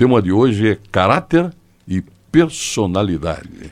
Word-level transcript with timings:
tema 0.00 0.22
de 0.22 0.32
hoje 0.32 0.66
é 0.66 0.78
caráter 0.90 1.52
e 1.86 2.02
personalidade. 2.32 3.70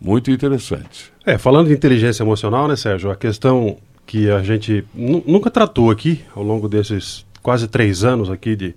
Muito 0.00 0.28
interessante. 0.28 1.12
É, 1.24 1.38
falando 1.38 1.68
de 1.68 1.72
inteligência 1.72 2.24
emocional, 2.24 2.66
né, 2.66 2.74
Sérgio? 2.74 3.12
A 3.12 3.14
questão 3.14 3.76
que 4.04 4.28
a 4.28 4.42
gente 4.42 4.84
nunca 4.92 5.52
tratou 5.52 5.92
aqui, 5.92 6.20
ao 6.34 6.42
longo 6.42 6.68
desses 6.68 7.24
quase 7.40 7.68
três 7.68 8.02
anos 8.02 8.28
aqui 8.28 8.56
de 8.56 8.74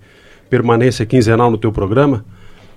permanência 0.48 1.04
quinzenal 1.04 1.50
no 1.50 1.58
teu 1.58 1.72
programa. 1.72 2.24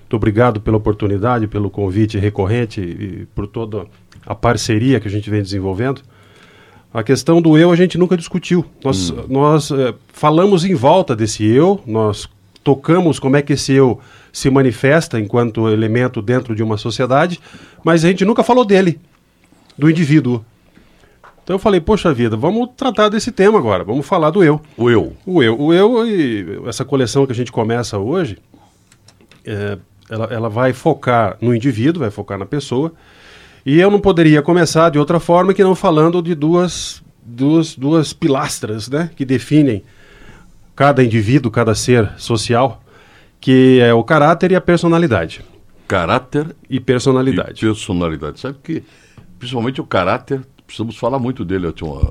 Muito 0.00 0.16
obrigado 0.16 0.60
pela 0.60 0.78
oportunidade, 0.78 1.46
pelo 1.46 1.70
convite 1.70 2.18
recorrente 2.18 2.80
e 2.80 3.28
por 3.32 3.46
toda 3.46 3.86
a 4.26 4.34
parceria 4.34 4.98
que 4.98 5.06
a 5.06 5.10
gente 5.10 5.30
vem 5.30 5.40
desenvolvendo. 5.40 6.02
A 6.92 7.04
questão 7.04 7.40
do 7.40 7.56
eu 7.56 7.70
a 7.70 7.76
gente 7.76 7.96
nunca 7.96 8.16
discutiu. 8.16 8.66
Nós, 8.84 9.10
hum. 9.10 9.24
nós 9.28 9.70
é, 9.70 9.94
falamos 10.12 10.64
em 10.64 10.74
volta 10.74 11.14
desse 11.14 11.46
eu, 11.46 11.80
nós 11.86 12.28
tocamos 12.62 13.18
como 13.18 13.36
é 13.36 13.42
que 13.42 13.54
esse 13.54 13.72
eu 13.72 14.00
se 14.32 14.50
manifesta 14.50 15.18
enquanto 15.18 15.68
elemento 15.68 16.22
dentro 16.22 16.54
de 16.54 16.62
uma 16.62 16.76
sociedade, 16.76 17.40
mas 17.84 18.04
a 18.04 18.08
gente 18.08 18.24
nunca 18.24 18.42
falou 18.42 18.64
dele, 18.64 19.00
do 19.76 19.90
indivíduo. 19.90 20.44
Então 21.42 21.54
eu 21.54 21.58
falei, 21.58 21.80
poxa 21.80 22.12
vida, 22.12 22.36
vamos 22.36 22.70
tratar 22.76 23.08
desse 23.08 23.32
tema 23.32 23.58
agora, 23.58 23.82
vamos 23.82 24.06
falar 24.06 24.30
do 24.30 24.44
eu. 24.44 24.60
O 24.76 24.88
eu. 24.90 25.16
O 25.26 25.42
eu. 25.42 25.60
O 25.60 25.72
eu 25.72 26.06
e 26.06 26.60
essa 26.66 26.84
coleção 26.84 27.26
que 27.26 27.32
a 27.32 27.34
gente 27.34 27.50
começa 27.50 27.98
hoje, 27.98 28.38
é, 29.44 29.78
ela, 30.08 30.26
ela 30.26 30.48
vai 30.48 30.72
focar 30.72 31.36
no 31.40 31.54
indivíduo, 31.54 32.00
vai 32.00 32.10
focar 32.10 32.38
na 32.38 32.46
pessoa. 32.46 32.92
E 33.64 33.78
eu 33.78 33.90
não 33.90 34.00
poderia 34.00 34.42
começar 34.42 34.90
de 34.90 34.98
outra 34.98 35.18
forma 35.18 35.52
que 35.52 35.62
não 35.62 35.74
falando 35.74 36.22
de 36.22 36.34
duas, 36.34 37.02
duas, 37.22 37.74
duas 37.74 38.12
pilastras 38.12 38.88
né, 38.88 39.10
que 39.16 39.24
definem 39.24 39.82
cada 40.80 41.04
indivíduo, 41.04 41.50
cada 41.50 41.74
ser 41.74 42.10
social, 42.16 42.82
que 43.38 43.78
é 43.80 43.92
o 43.92 44.02
caráter 44.02 44.52
e 44.52 44.56
a 44.56 44.62
personalidade. 44.62 45.44
Caráter 45.86 46.56
e 46.70 46.80
personalidade. 46.80 47.66
E 47.66 47.68
personalidade. 47.68 48.40
Sabe 48.40 48.56
que, 48.64 48.82
principalmente 49.38 49.78
o 49.78 49.84
caráter, 49.84 50.40
precisamos 50.66 50.96
falar 50.96 51.18
muito 51.18 51.44
dele 51.44 51.66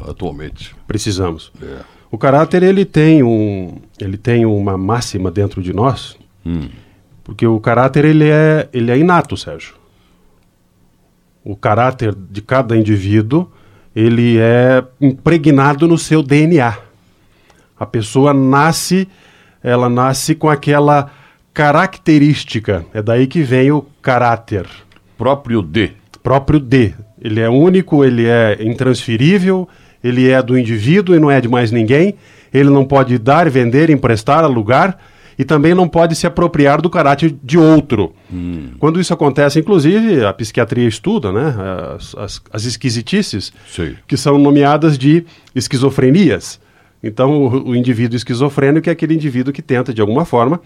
atualmente. 0.08 0.76
Precisamos. 0.86 1.52
É. 1.60 1.80
O 2.12 2.18
caráter 2.20 2.62
ele 2.62 2.86
tem 2.86 3.24
um, 3.24 3.80
ele 4.00 4.18
tem 4.18 4.46
uma 4.46 4.78
máxima 4.78 5.32
dentro 5.32 5.64
de 5.64 5.74
nós, 5.74 6.16
hum. 6.46 6.70
porque 7.24 7.48
o 7.48 7.60
caráter 7.60 8.06
ele 8.06 8.30
é, 8.30 8.70
ele 8.72 8.92
é 8.92 8.98
inato, 9.00 9.36
Sérgio. 9.36 9.74
O 11.44 11.56
caráter 11.56 12.14
de 12.14 12.44
cada 12.44 12.78
indivíduo 12.78 13.52
ele 13.96 14.38
é 14.38 14.84
impregnado 15.02 15.88
no 15.88 15.98
seu 15.98 16.22
DNA. 16.22 16.89
A 17.80 17.86
pessoa 17.86 18.34
nasce, 18.34 19.08
ela 19.64 19.90
nasce 19.90 20.36
com 20.36 20.50
aquela 20.50 21.12
característica. 21.54 22.86
É 22.94 23.02
daí 23.02 23.28
que 23.28 23.42
vem 23.42 23.72
o 23.72 23.86
caráter. 24.02 24.66
Próprio 25.18 25.62
de. 25.62 25.92
Próprio 26.22 26.60
de. 26.60 26.94
Ele 27.22 27.40
é 27.40 27.50
único, 27.50 28.04
ele 28.04 28.26
é 28.26 28.58
intransferível, 28.62 29.68
ele 30.04 30.30
é 30.30 30.42
do 30.42 30.58
indivíduo 30.58 31.16
e 31.16 31.20
não 31.20 31.30
é 31.30 31.42
de 31.42 31.48
mais 31.48 31.72
ninguém. 31.72 32.16
Ele 32.54 32.70
não 32.70 32.86
pode 32.86 33.18
dar, 33.18 33.50
vender, 33.50 33.90
emprestar, 33.90 34.44
alugar 34.44 34.98
e 35.40 35.46
também 35.46 35.74
não 35.74 35.88
pode 35.88 36.16
se 36.16 36.28
apropriar 36.28 36.82
do 36.82 36.90
caráter 36.90 37.34
de 37.42 37.58
outro. 37.58 38.14
Hum. 38.32 38.72
Quando 38.78 39.00
isso 39.00 39.14
acontece, 39.14 39.58
inclusive, 39.58 40.26
a 40.26 40.34
psiquiatria 40.34 40.86
estuda 40.86 41.32
né, 41.32 41.56
as, 41.96 42.14
as, 42.16 42.42
as 42.52 42.66
esquisitices, 42.66 43.54
Sim. 43.70 43.96
que 44.06 44.18
são 44.18 44.38
nomeadas 44.38 44.98
de 44.98 45.26
esquizofrenias. 45.56 46.60
Então, 47.02 47.44
o, 47.44 47.70
o, 47.70 47.76
indivíduo 47.76 48.18
esquizofrênico 48.18 48.90
é 48.90 48.92
aquele 48.92 49.14
indivíduo 49.14 49.54
que 49.54 49.62
tenta, 49.62 49.94
de 49.94 50.02
alguma 50.02 50.26
forma, 50.26 50.62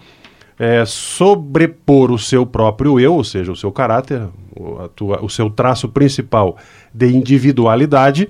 é, 0.58 0.84
sobrepor 0.84 2.10
o 2.10 2.18
seu 2.18 2.44
próprio 2.44 2.98
eu, 2.98 3.14
ou 3.14 3.24
seja, 3.24 3.52
o 3.52 3.56
seu 3.56 3.70
caráter, 3.70 4.22
o, 4.54 4.88
tua, 4.88 5.24
o 5.24 5.28
seu 5.28 5.48
traço 5.50 5.88
principal 5.88 6.56
de 6.92 7.08
individualidade, 7.08 8.28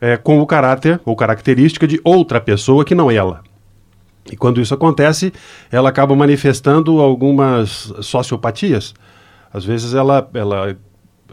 é, 0.00 0.16
com 0.16 0.40
o 0.40 0.46
caráter 0.46 1.00
ou 1.04 1.14
característica 1.14 1.86
de 1.86 2.00
outra 2.02 2.40
pessoa 2.40 2.84
que 2.84 2.94
não 2.94 3.10
ela. 3.10 3.42
E 4.30 4.36
quando 4.36 4.60
isso 4.60 4.74
acontece, 4.74 5.32
ela 5.70 5.88
acaba 5.88 6.14
manifestando 6.14 7.00
algumas 7.00 7.92
sociopatias. 8.00 8.94
Às 9.52 9.64
vezes 9.64 9.94
ela, 9.94 10.28
ela, 10.34 10.76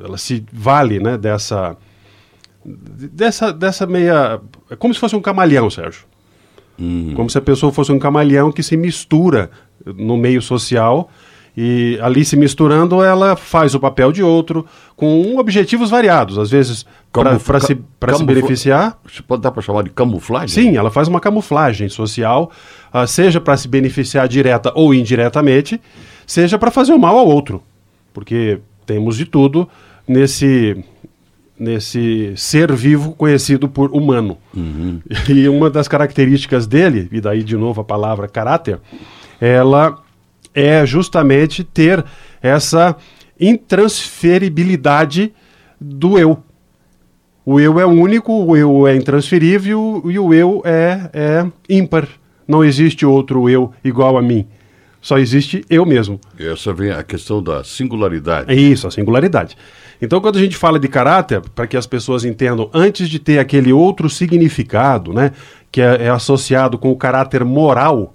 ela 0.03 0.17
se 0.17 0.45
vale 0.51 0.99
né, 0.99 1.17
dessa, 1.17 1.77
dessa, 3.11 3.51
dessa 3.51 3.85
meia. 3.87 4.39
É 4.69 4.75
como 4.75 4.93
se 4.93 4.99
fosse 4.99 5.15
um 5.15 5.21
camaleão, 5.21 5.69
Sérgio. 5.69 6.03
Uhum. 6.77 7.13
Como 7.15 7.29
se 7.29 7.37
a 7.37 7.41
pessoa 7.41 7.71
fosse 7.71 7.91
um 7.91 7.99
camaleão 7.99 8.51
que 8.51 8.63
se 8.63 8.77
mistura 8.77 9.49
no 9.85 10.17
meio 10.17 10.41
social 10.41 11.09
e 11.57 11.99
ali 12.01 12.23
se 12.23 12.37
misturando 12.37 13.03
ela 13.03 13.35
faz 13.35 13.75
o 13.75 13.79
papel 13.79 14.13
de 14.13 14.23
outro 14.23 14.65
com 14.95 15.37
objetivos 15.37 15.89
variados, 15.89 16.37
às 16.37 16.49
vezes 16.49 16.85
para 17.11 17.59
se, 17.59 17.77
se 18.15 18.23
beneficiar. 18.23 18.97
Pode 19.27 19.41
dar 19.41 19.51
para 19.51 19.61
chamar 19.61 19.83
de 19.83 19.89
camuflagem? 19.89 20.47
Sim, 20.47 20.77
ela 20.77 20.89
faz 20.89 21.09
uma 21.09 21.19
camuflagem 21.19 21.89
social, 21.89 22.49
uh, 22.93 23.05
seja 23.05 23.41
para 23.41 23.57
se 23.57 23.67
beneficiar 23.67 24.27
direta 24.27 24.71
ou 24.73 24.93
indiretamente, 24.93 25.81
seja 26.25 26.57
para 26.57 26.71
fazer 26.71 26.93
o 26.93 26.99
mal 26.99 27.17
ao 27.17 27.27
outro, 27.27 27.61
porque 28.13 28.59
temos 28.85 29.17
de 29.17 29.25
tudo 29.25 29.67
nesse 30.07 30.81
nesse 31.59 32.33
ser 32.35 32.71
vivo 32.71 33.11
conhecido 33.11 33.67
por 33.67 33.91
humano. 33.91 34.37
Uhum. 34.55 35.01
E 35.27 35.49
uma 35.49 35.69
das 35.69 35.87
características 35.87 36.65
dele, 36.65 37.09
e 37.11 37.19
daí 37.19 37.43
de 37.43 37.57
novo 37.57 37.81
a 37.81 37.83
palavra 37.83 38.27
caráter, 38.27 38.79
ela 39.39 40.01
é 40.53 40.85
justamente 40.85 41.63
ter 41.63 42.03
essa 42.41 42.95
intransferibilidade 43.39 45.33
do 45.79 46.17
eu. 46.17 46.43
O 47.45 47.59
eu 47.59 47.79
é 47.79 47.85
único, 47.85 48.31
o 48.31 48.55
eu 48.55 48.87
é 48.87 48.95
intransferível 48.95 50.03
e 50.05 50.19
o 50.19 50.33
eu 50.33 50.61
é, 50.65 51.09
é 51.13 51.45
ímpar. 51.67 52.07
Não 52.47 52.63
existe 52.63 53.05
outro 53.05 53.49
eu 53.49 53.71
igual 53.83 54.17
a 54.17 54.21
mim. 54.21 54.47
Só 55.01 55.17
existe 55.17 55.63
eu 55.69 55.85
mesmo. 55.85 56.19
Essa 56.37 56.73
vem 56.73 56.91
a 56.91 57.03
questão 57.03 57.41
da 57.41 57.63
singularidade. 57.63 58.51
É 58.51 58.55
isso, 58.55 58.87
a 58.87 58.91
singularidade. 58.91 59.55
Então, 60.01 60.21
quando 60.21 60.37
a 60.37 60.41
gente 60.41 60.55
fala 60.55 60.79
de 60.79 60.87
caráter, 60.87 61.41
para 61.53 61.67
que 61.67 61.75
as 61.75 61.85
pessoas 61.85 62.23
entendam, 62.23 62.69
antes 62.73 63.09
de 63.09 63.19
ter 63.19 63.39
aquele 63.39 63.73
outro 63.73 64.09
significado, 64.09 65.13
né, 65.13 65.31
que 65.71 65.81
é, 65.81 66.05
é 66.05 66.09
associado 66.09 66.77
com 66.77 66.91
o 66.91 66.95
caráter 66.95 67.43
moral, 67.43 68.13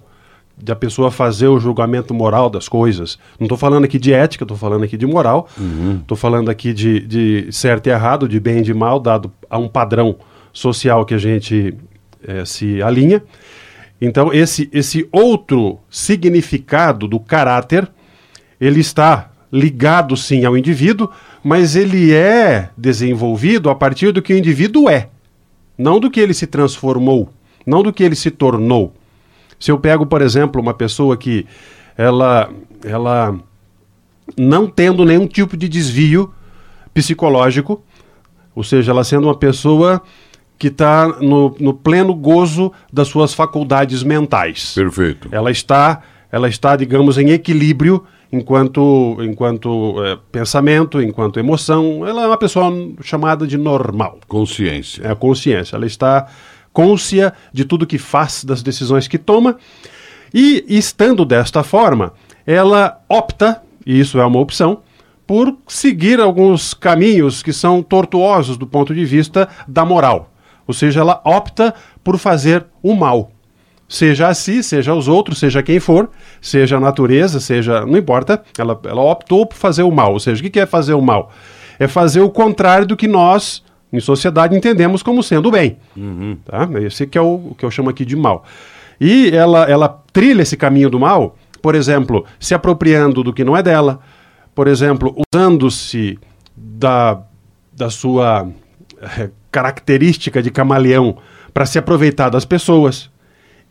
de 0.57 0.71
a 0.71 0.75
pessoa 0.75 1.11
fazer 1.11 1.47
o 1.47 1.59
julgamento 1.59 2.13
moral 2.13 2.49
das 2.49 2.69
coisas. 2.69 3.19
Não 3.39 3.45
estou 3.45 3.57
falando 3.57 3.83
aqui 3.83 3.99
de 3.99 4.13
ética, 4.13 4.43
estou 4.43 4.57
falando 4.57 4.83
aqui 4.83 4.95
de 4.95 5.05
moral, 5.05 5.49
estou 5.49 5.67
uhum. 5.67 6.15
falando 6.15 6.49
aqui 6.49 6.73
de, 6.73 7.01
de 7.01 7.47
certo 7.51 7.87
e 7.87 7.89
errado, 7.89 8.27
de 8.27 8.39
bem 8.39 8.59
e 8.59 8.61
de 8.61 8.73
mal, 8.73 8.99
dado 8.99 9.31
a 9.49 9.57
um 9.57 9.67
padrão 9.67 10.15
social 10.53 11.05
que 11.05 11.13
a 11.13 11.17
gente 11.17 11.75
é, 12.25 12.45
se 12.45 12.81
alinha. 12.81 13.21
Então, 13.99 14.33
esse, 14.33 14.69
esse 14.73 15.07
outro 15.11 15.79
significado 15.89 17.07
do 17.07 17.19
caráter, 17.19 17.89
ele 18.59 18.79
está 18.79 19.31
ligado 19.51 20.17
sim 20.17 20.43
ao 20.43 20.57
indivíduo, 20.57 21.09
mas 21.43 21.75
ele 21.75 22.13
é 22.13 22.69
desenvolvido 22.77 23.69
a 23.69 23.75
partir 23.75 24.11
do 24.11 24.21
que 24.21 24.33
o 24.33 24.37
indivíduo 24.37 24.89
é, 24.89 25.09
não 25.77 25.99
do 25.99 26.11
que 26.11 26.19
ele 26.19 26.33
se 26.33 26.45
transformou, 26.45 27.29
não 27.65 27.81
do 27.81 27.93
que 27.93 28.03
ele 28.03 28.15
se 28.15 28.29
tornou. 28.29 28.93
Se 29.59 29.71
eu 29.71 29.79
pego, 29.79 30.05
por 30.05 30.21
exemplo, 30.21 30.61
uma 30.61 30.73
pessoa 30.73 31.15
que 31.15 31.45
ela, 31.97 32.49
ela 32.83 33.39
não 34.37 34.67
tendo 34.67 35.05
nenhum 35.05 35.27
tipo 35.27 35.55
de 35.55 35.69
desvio 35.69 36.33
psicológico, 36.93 37.81
ou 38.53 38.63
seja, 38.63 38.91
ela 38.91 39.03
sendo 39.03 39.27
uma 39.27 39.37
pessoa 39.37 40.01
que 40.57 40.67
está 40.67 41.07
no, 41.07 41.55
no 41.59 41.73
pleno 41.73 42.13
gozo 42.13 42.71
das 42.91 43.07
suas 43.07 43.33
faculdades 43.33 44.03
mentais. 44.03 44.73
Perfeito. 44.73 45.29
Ela 45.31 45.51
está, 45.51 46.01
ela 46.31 46.47
está, 46.47 46.75
digamos, 46.75 47.17
em 47.17 47.29
equilíbrio 47.31 48.03
enquanto, 48.31 49.17
enquanto 49.21 50.03
é, 50.03 50.17
pensamento, 50.31 51.01
enquanto 51.01 51.39
emoção. 51.39 52.05
Ela 52.07 52.23
é 52.23 52.27
uma 52.27 52.37
pessoa 52.37 52.71
chamada 53.01 53.45
de 53.45 53.57
normal. 53.57 54.19
Consciência. 54.27 55.03
É 55.03 55.11
a 55.11 55.15
consciência. 55.15 55.75
Ela 55.75 55.85
está 55.85 56.27
côncia 56.71 57.33
de 57.53 57.63
tudo 57.63 57.87
que 57.87 57.97
faz, 57.97 58.43
das 58.43 58.61
decisões 58.61 59.07
que 59.07 59.17
toma. 59.17 59.57
E, 60.33 60.65
estando 60.67 61.23
desta 61.23 61.63
forma, 61.63 62.11
ela 62.45 63.01
opta, 63.07 63.61
e 63.85 63.97
isso 63.99 64.19
é 64.19 64.25
uma 64.25 64.39
opção, 64.39 64.81
por 65.25 65.57
seguir 65.67 66.19
alguns 66.19 66.73
caminhos 66.73 67.41
que 67.41 67.53
são 67.53 67.81
tortuosos 67.81 68.57
do 68.57 68.67
ponto 68.67 68.93
de 68.93 69.05
vista 69.05 69.47
da 69.67 69.85
moral. 69.85 70.34
Ou 70.67 70.73
seja, 70.73 71.01
ela 71.01 71.21
opta 71.23 71.73
por 72.03 72.17
fazer 72.17 72.65
o 72.81 72.93
mal 72.93 73.31
seja 73.87 74.29
a 74.29 74.33
si, 74.33 74.63
seja 74.63 74.91
aos 74.91 75.07
outros, 75.07 75.37
seja 75.37 75.61
quem 75.61 75.79
for, 75.79 76.09
seja 76.41 76.77
a 76.77 76.79
natureza, 76.79 77.39
seja. 77.39 77.85
não 77.85 77.95
importa, 77.99 78.43
ela, 78.57 78.79
ela 78.83 79.03
optou 79.03 79.45
por 79.45 79.55
fazer 79.55 79.83
o 79.83 79.91
mal. 79.91 80.13
Ou 80.13 80.19
seja, 80.19 80.43
o 80.43 80.49
que 80.49 80.59
é 80.59 80.65
fazer 80.65 80.95
o 80.95 81.01
mal? 81.01 81.31
É 81.77 81.87
fazer 81.87 82.21
o 82.21 82.29
contrário 82.31 82.87
do 82.87 82.97
que 82.97 83.07
nós, 83.07 83.63
em 83.93 83.99
sociedade, 83.99 84.55
entendemos 84.55 85.03
como 85.03 85.21
sendo 85.21 85.49
o 85.49 85.51
bem. 85.51 85.77
Uhum. 85.95 86.35
Tá? 86.43 86.67
Esse 86.81 87.05
que 87.05 87.15
é 87.15 87.21
o, 87.21 87.51
o 87.51 87.55
que 87.55 87.63
eu 87.63 87.69
chamo 87.69 87.91
aqui 87.91 88.03
de 88.03 88.15
mal. 88.15 88.43
E 88.99 89.29
ela, 89.29 89.69
ela 89.69 90.03
trilha 90.11 90.41
esse 90.41 90.57
caminho 90.57 90.89
do 90.89 90.99
mal 90.99 91.35
por 91.65 91.73
exemplo, 91.73 92.23
se 92.39 92.53
apropriando 92.53 93.23
do 93.23 93.33
que 93.33 93.43
não 93.43 93.57
é 93.57 93.63
dela, 93.63 93.99
por 94.53 94.67
exemplo, 94.67 95.15
usando-se 95.33 96.19
da, 96.55 97.23
da 97.73 97.89
sua 97.89 98.47
eh, 99.01 99.31
característica 99.55 100.43
de 100.43 100.51
camaleão 100.51 101.15
para 101.53 101.65
se 101.65 101.79
aproveitar 101.79 102.27
das 102.27 102.43
pessoas. 102.43 103.09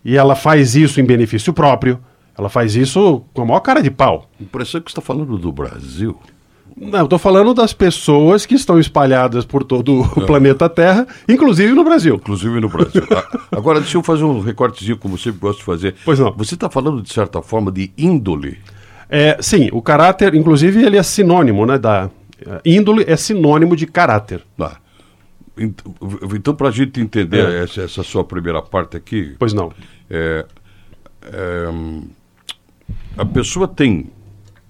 E 0.03 0.17
ela 0.17 0.35
faz 0.35 0.75
isso 0.75 0.99
em 0.99 1.05
benefício 1.05 1.53
próprio. 1.53 1.99
Ela 2.39 2.49
faz 2.49 2.75
isso 2.75 3.23
com 3.35 3.43
a 3.43 3.45
maior 3.45 3.61
cara 3.61 3.83
de 3.83 3.91
pau. 3.91 4.31
Impressão 4.41 4.81
que 4.81 4.91
você 4.91 4.99
está 4.99 5.03
falando 5.03 5.37
do 5.37 5.53
Brasil. 5.53 6.19
Não, 6.75 7.01
eu 7.01 7.05
estou 7.05 7.19
falando 7.19 7.53
das 7.53 7.75
pessoas 7.75 8.47
que 8.47 8.55
estão 8.55 8.81
espalhadas 8.81 9.45
por 9.45 9.63
todo 9.63 10.01
o 10.01 10.27
planeta 10.27 10.71
Terra, 10.71 11.07
inclusive 11.29 11.75
no 11.75 11.85
Brasil. 11.85 12.15
Inclusive 12.15 12.61
no 12.61 12.69
Brasil. 12.71 13.03
Ah, 13.13 13.41
Agora, 13.53 13.79
deixa 13.79 13.99
eu 13.99 14.03
fazer 14.03 14.25
um 14.25 14.41
recortezinho, 14.41 14.97
como 14.97 15.19
sempre 15.19 15.41
gosto 15.41 15.59
de 15.59 15.65
fazer. 15.65 15.95
Pois 16.03 16.19
não. 16.19 16.33
Você 16.33 16.55
está 16.55 16.71
falando, 16.71 17.03
de 17.03 17.13
certa 17.13 17.43
forma, 17.43 17.71
de 17.71 17.93
índole. 17.97 18.59
É, 19.09 19.37
sim, 19.41 19.69
o 19.71 19.83
caráter, 19.83 20.35
inclusive, 20.35 20.83
ele 20.83 20.97
é 20.97 21.03
sinônimo, 21.03 21.67
né? 21.67 21.79
Da, 21.79 22.09
é, 22.45 22.61
índole 22.65 23.05
é 23.07 23.17
sinônimo 23.17 23.77
de 23.77 23.87
caráter. 23.87 24.43
Ah, 24.59 24.79
Então, 25.57 26.55
para 26.55 26.69
a 26.69 26.73
gente 26.73 27.01
entender 27.01 27.45
É. 27.49 27.63
essa, 27.65 27.83
essa 27.83 28.03
sua 28.03 28.25
primeira 28.25 28.61
parte 28.61 28.97
aqui, 28.97 29.37
Pois 29.39 29.53
não. 29.53 29.73
é, 30.11 30.45
é, 31.23 31.67
a 33.17 33.25
pessoa 33.25 33.69
tem 33.69 34.11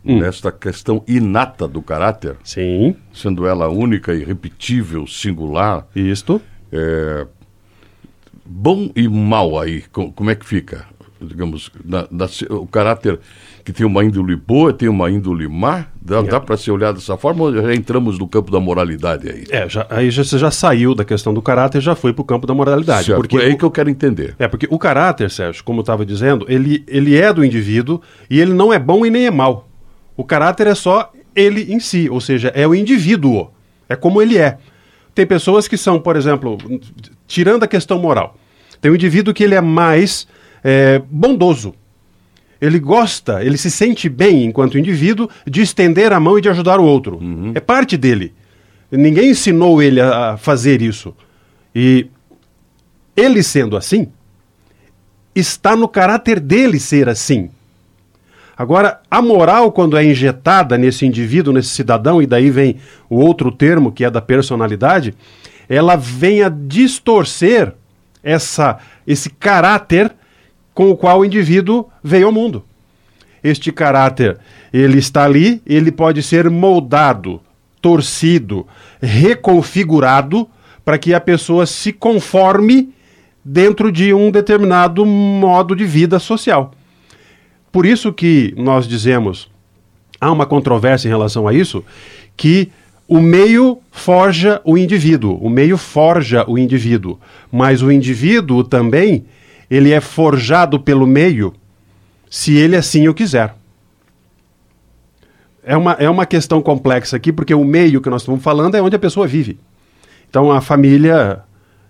Hum. 0.05 0.23
esta 0.23 0.53
questão 0.53 1.03
inata 1.09 1.67
do 1.67 1.81
caráter, 1.81 2.37
Sim, 2.45 2.95
sendo 3.13 3.47
ela 3.47 3.69
única, 3.71 4.15
irrepetível, 4.15 5.07
singular, 5.07 5.87
isto. 5.97 6.41
é, 6.71 7.27
bom 8.45 8.91
e 8.95 9.09
mal 9.09 9.59
aí, 9.59 9.81
co- 9.91 10.13
como 10.13 10.29
é 10.31 10.35
que 10.35 10.45
fica? 10.45 10.85
Digamos, 11.21 11.71
na- 11.83 12.07
na- 12.11 12.27
o 12.51 12.67
caráter 12.67 13.19
que 13.65 13.73
tem 13.73 13.87
uma 13.87 14.05
índole 14.05 14.37
boa, 14.37 14.75
tem 14.75 14.89
uma 14.91 15.11
índole 15.11 15.49
má, 15.49 15.87
dá, 16.01 16.21
dá 16.21 16.39
para 16.39 16.55
ser 16.57 16.71
olhado 16.71 16.97
dessa 16.97 17.17
forma 17.17 17.45
ou 17.45 17.55
já 17.55 17.75
entramos 17.75 18.19
no 18.19 18.29
campo 18.29 18.51
da 18.53 18.61
moralidade 18.61 19.27
aí? 19.31 19.45
É, 19.51 19.67
já, 19.69 19.87
aí 19.89 20.11
já, 20.11 20.23
você 20.23 20.37
já 20.39 20.51
saiu 20.51 20.95
da 20.95 21.03
questão 21.03 21.33
do 21.33 21.41
caráter, 21.41 21.81
já 21.81 21.95
foi 21.95 22.13
para 22.13 22.21
o 22.21 22.25
campo 22.27 22.47
da 22.47 22.53
moralidade. 22.53 23.07
Certo, 23.07 23.17
Porque 23.17 23.39
é 23.39 23.47
aí 23.47 23.53
o- 23.55 23.57
que 23.59 23.65
eu 23.65 23.71
quero 23.71 23.89
entender. 23.89 24.35
É, 24.39 24.47
porque 24.47 24.67
o 24.71 24.79
caráter, 24.79 25.31
Sérgio, 25.31 25.65
como 25.65 25.79
eu 25.79 25.83
estava 25.83 26.05
dizendo, 26.05 26.45
ele, 26.47 26.85
ele 26.87 27.17
é 27.17 27.33
do 27.33 27.43
indivíduo 27.43 28.03
e 28.29 28.39
ele 28.39 28.53
não 28.53 28.71
é 28.71 28.79
bom 28.79 29.07
e 29.07 29.11
nem 29.11 29.27
é 29.27 29.31
mal. 29.31 29.67
O 30.15 30.25
caráter 30.25 30.67
é 30.67 30.75
só 30.75 31.11
ele 31.35 31.73
em 31.73 31.81
si, 31.81 32.09
ou 32.11 32.21
seja, 32.21 32.49
é 32.55 32.69
o 32.69 32.75
indivíduo. 32.75 33.51
É 33.89 33.97
como 33.97 34.21
ele 34.21 34.37
é. 34.37 34.59
Tem 35.15 35.27
pessoas 35.27 35.67
que 35.67 35.79
são, 35.79 35.99
por 35.99 36.17
exemplo, 36.17 36.59
tirando 37.27 37.63
a 37.63 37.67
questão 37.67 37.99
moral, 37.99 38.37
tem 38.81 38.91
um 38.93 38.95
indivíduo 38.95 39.33
que 39.33 39.43
ele 39.43 39.55
é 39.55 39.61
mais 39.63 40.29
é, 40.63 41.01
bondoso. 41.11 41.75
Ele 42.61 42.79
gosta, 42.79 43.45
ele 43.45 43.57
se 43.57 43.71
sente 43.71 44.09
bem 44.09 44.45
enquanto 44.45 44.79
indivíduo 44.79 45.29
de 45.47 45.61
estender 45.61 46.13
a 46.13 46.21
mão 46.21 46.39
e 46.39 46.41
de 46.41 46.49
ajudar 46.49 46.81
o 46.81 46.85
outro. 46.85 47.19
É 47.55 47.61
parte 47.61 47.97
dele. 47.97 48.33
Ninguém 48.91 49.31
ensinou 49.31 49.83
ele 49.83 50.01
a 50.01 50.33
a 50.33 50.37
fazer 50.37 50.81
isso. 50.81 51.15
E 51.75 52.07
ele 53.17 53.43
sendo 53.43 53.77
assim, 53.77 54.09
está 55.35 55.75
no 55.75 55.89
caráter 55.89 56.39
dele 56.39 56.79
ser 56.79 57.09
assim. 57.09 57.51
Agora, 58.57 59.01
a 59.11 59.21
moral, 59.21 59.73
quando 59.73 59.97
é 59.97 60.05
injetada 60.05 60.79
nesse 60.79 61.05
indivíduo, 61.05 61.53
nesse 61.53 61.71
cidadão, 61.71 62.23
e 62.23 62.27
daí 62.27 62.51
vem 62.51 62.77
o 63.11 63.17
outro 63.17 63.51
termo 63.51 63.91
que 63.91 64.05
é 64.05 64.11
da 64.11 64.21
personalidade, 64.21 65.13
ela 65.69 65.97
vem 65.97 66.43
a 66.43 66.49
distorcer 66.49 67.75
essa, 68.23 68.79
esse 69.07 69.29
caráter 69.29 70.15
com 70.75 70.91
o 70.91 70.97
qual 70.97 71.21
o 71.21 71.25
indivíduo 71.25 71.89
veio 72.03 72.27
ao 72.27 72.33
mundo. 72.33 72.65
Este 73.43 73.71
caráter, 73.71 74.39
ele 74.73 74.99
está 74.99 75.25
ali, 75.25 75.63
ele 75.65 75.93
pode 75.93 76.23
ser 76.23 76.51
moldado, 76.51 77.41
torcido, 77.81 78.67
reconfigurado 79.01 80.49
para 80.85 80.99
que 80.99 81.15
a 81.15 81.21
pessoa 81.21 81.65
se 81.67 81.93
conforme 81.93 82.93
dentro 83.45 83.93
de 83.93 84.13
um 84.13 84.31
determinado 84.31 85.05
modo 85.05 85.77
de 85.77 85.85
vida 85.85 86.19
social. 86.19 86.73
Por 87.71 87.85
isso 87.85 88.13
que 88.13 88.55
nós 88.57 88.89
dizemos, 88.89 89.51
há 90.21 90.31
uma 90.33 90.47
controvérsia 90.47 91.09
em 91.09 91.11
relação 91.11 91.47
a 91.47 91.53
isso, 91.53 91.85
que 92.37 92.71
o 93.07 93.21
meio 93.21 93.79
forja 93.91 94.61
o 94.65 94.79
indivíduo, 94.79 95.37
o 95.41 95.51
meio 95.51 95.77
forja 95.77 96.45
o 96.49 96.57
indivíduo, 96.57 97.19
mas 97.53 97.83
o 97.83 97.93
indivíduo 97.93 98.65
também, 98.65 99.27
ele 99.71 99.93
é 99.93 100.01
forjado 100.01 100.79
pelo 100.81 101.07
meio, 101.07 101.55
se 102.31 102.57
ele 102.57 102.77
assim 102.77 103.09
o 103.09 103.15
quiser. 103.15 103.55
É 105.63 105.77
uma, 105.77 105.93
é 105.93 106.09
uma 106.11 106.27
questão 106.27 106.61
complexa 106.61 107.17
aqui, 107.17 107.33
porque 107.33 107.55
o 107.55 107.65
meio 107.65 108.01
que 108.01 108.11
nós 108.11 108.23
estamos 108.23 108.43
falando 108.43 108.75
é 108.75 108.83
onde 108.83 108.97
a 108.97 108.99
pessoa 108.99 109.27
vive. 109.27 109.59
Então 110.29 110.53
a 110.53 110.61
família 110.61 111.41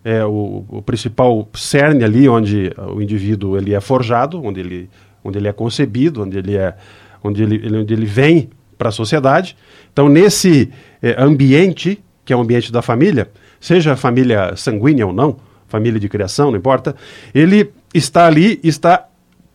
é 0.05 0.25
o, 0.25 0.65
o 0.69 0.83
principal 0.83 1.49
cerne 1.55 2.05
ali 2.05 2.29
onde 2.29 2.71
o 2.95 3.03
indivíduo 3.03 3.57
ele 3.57 3.75
é 3.75 3.81
forjado, 3.81 4.41
onde 4.43 4.61
ele, 4.61 4.91
onde 5.25 5.39
ele 5.39 5.49
é 5.49 5.53
concebido, 5.53 6.23
onde 6.23 6.39
ele 6.39 6.57
é 6.57 6.75
onde 7.23 7.43
ele, 7.43 7.55
ele- 7.57 7.79
onde 7.79 7.95
ele 7.95 8.05
vem 8.07 8.51
para 8.77 8.91
a 8.91 8.93
sociedade. 8.93 9.57
Então 9.93 10.09
nesse 10.09 10.71
eh, 11.03 11.17
ambiente 11.19 11.99
que 12.25 12.33
é 12.33 12.37
o 12.37 12.41
ambiente 12.41 12.71
da 12.71 12.81
família, 12.83 13.31
seja 13.61 13.93
a 13.93 13.97
família 13.97 14.55
sanguínea 14.57 15.07
ou 15.07 15.13
não, 15.13 15.37
família 15.75 15.99
de 15.99 16.09
criação, 16.09 16.53
não 16.53 16.59
importa, 16.59 16.95
ele 17.35 17.73
está 17.93 18.27
ali, 18.27 18.61
está 18.63 19.07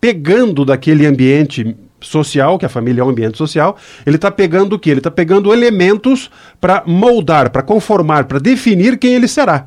pegando 0.01 0.65
daquele 0.65 1.05
ambiente 1.05 1.77
social, 2.01 2.57
que 2.57 2.65
a 2.65 2.69
família 2.69 3.01
é 3.01 3.03
um 3.05 3.09
ambiente 3.09 3.37
social, 3.37 3.77
ele 4.05 4.17
está 4.17 4.29
pegando 4.29 4.73
o 4.75 4.79
quê? 4.79 4.89
Ele 4.89 4.99
está 4.99 5.11
pegando 5.11 5.53
elementos 5.53 6.29
para 6.59 6.83
moldar, 6.85 7.51
para 7.51 7.61
conformar, 7.61 8.25
para 8.25 8.37
definir 8.37 8.97
quem 8.97 9.13
ele 9.13 9.29
será. 9.29 9.65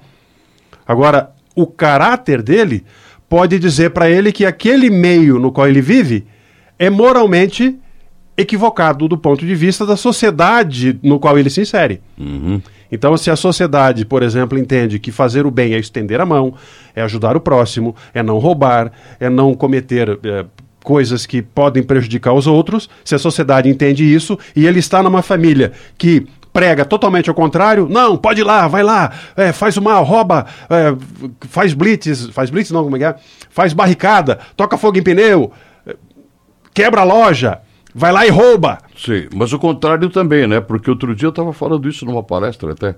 Agora, 0.86 1.30
o 1.56 1.66
caráter 1.66 2.42
dele 2.42 2.84
pode 3.30 3.58
dizer 3.58 3.90
para 3.90 4.10
ele 4.10 4.30
que 4.30 4.44
aquele 4.44 4.90
meio 4.90 5.38
no 5.38 5.50
qual 5.50 5.66
ele 5.66 5.80
vive 5.80 6.26
é 6.78 6.90
moralmente 6.90 7.78
equivocado 8.36 9.08
do 9.08 9.16
ponto 9.16 9.46
de 9.46 9.54
vista 9.54 9.86
da 9.86 9.96
sociedade 9.96 10.98
no 11.02 11.18
qual 11.18 11.38
ele 11.38 11.48
se 11.48 11.62
insere. 11.62 12.02
Então, 12.92 13.16
se 13.16 13.30
a 13.30 13.36
sociedade, 13.36 14.04
por 14.04 14.22
exemplo, 14.22 14.58
entende 14.58 14.98
que 14.98 15.10
fazer 15.10 15.46
o 15.46 15.50
bem 15.50 15.72
é 15.72 15.78
estender 15.78 16.20
a 16.20 16.26
mão, 16.26 16.54
é 16.94 17.00
ajudar 17.00 17.34
o 17.34 17.40
próximo, 17.40 17.96
é 18.12 18.22
não 18.22 18.38
roubar, 18.38 18.92
é 19.18 19.30
não 19.30 19.54
cometer 19.54 20.20
eh, 20.22 20.44
coisas 20.84 21.24
que 21.24 21.40
podem 21.40 21.82
prejudicar 21.82 22.34
os 22.34 22.46
outros, 22.46 22.90
se 23.02 23.14
a 23.14 23.18
sociedade 23.18 23.70
entende 23.70 24.04
isso 24.04 24.38
e 24.54 24.66
ele 24.66 24.78
está 24.78 25.02
numa 25.02 25.22
família 25.22 25.72
que 25.96 26.26
prega 26.52 26.84
totalmente 26.84 27.30
ao 27.30 27.34
contrário, 27.34 27.88
não, 27.88 28.14
pode 28.14 28.42
ir 28.42 28.44
lá, 28.44 28.68
vai 28.68 28.82
lá, 28.82 29.10
eh, 29.38 29.52
faz 29.52 29.78
o 29.78 29.82
mal, 29.82 30.04
rouba, 30.04 30.44
eh, 30.68 30.94
faz 31.48 31.72
blitz, 31.72 32.26
faz 32.26 32.50
blitz 32.50 32.70
não, 32.70 32.84
como 32.84 32.96
é 32.96 32.98
que 32.98 33.04
é? 33.06 33.14
Faz 33.48 33.72
barricada, 33.72 34.38
toca 34.54 34.76
fogo 34.76 34.98
em 34.98 35.02
pneu, 35.02 35.50
quebra 36.74 37.00
a 37.00 37.04
loja, 37.04 37.60
vai 37.94 38.12
lá 38.12 38.26
e 38.26 38.30
rouba. 38.30 38.78
Sim, 39.04 39.28
mas 39.34 39.52
o 39.52 39.58
contrário 39.58 40.08
também, 40.08 40.46
né? 40.46 40.60
Porque 40.60 40.88
outro 40.88 41.14
dia 41.14 41.26
eu 41.26 41.30
estava 41.30 41.52
falando 41.52 41.88
isso 41.88 42.04
numa 42.06 42.22
palestra 42.22 42.72
até. 42.72 42.94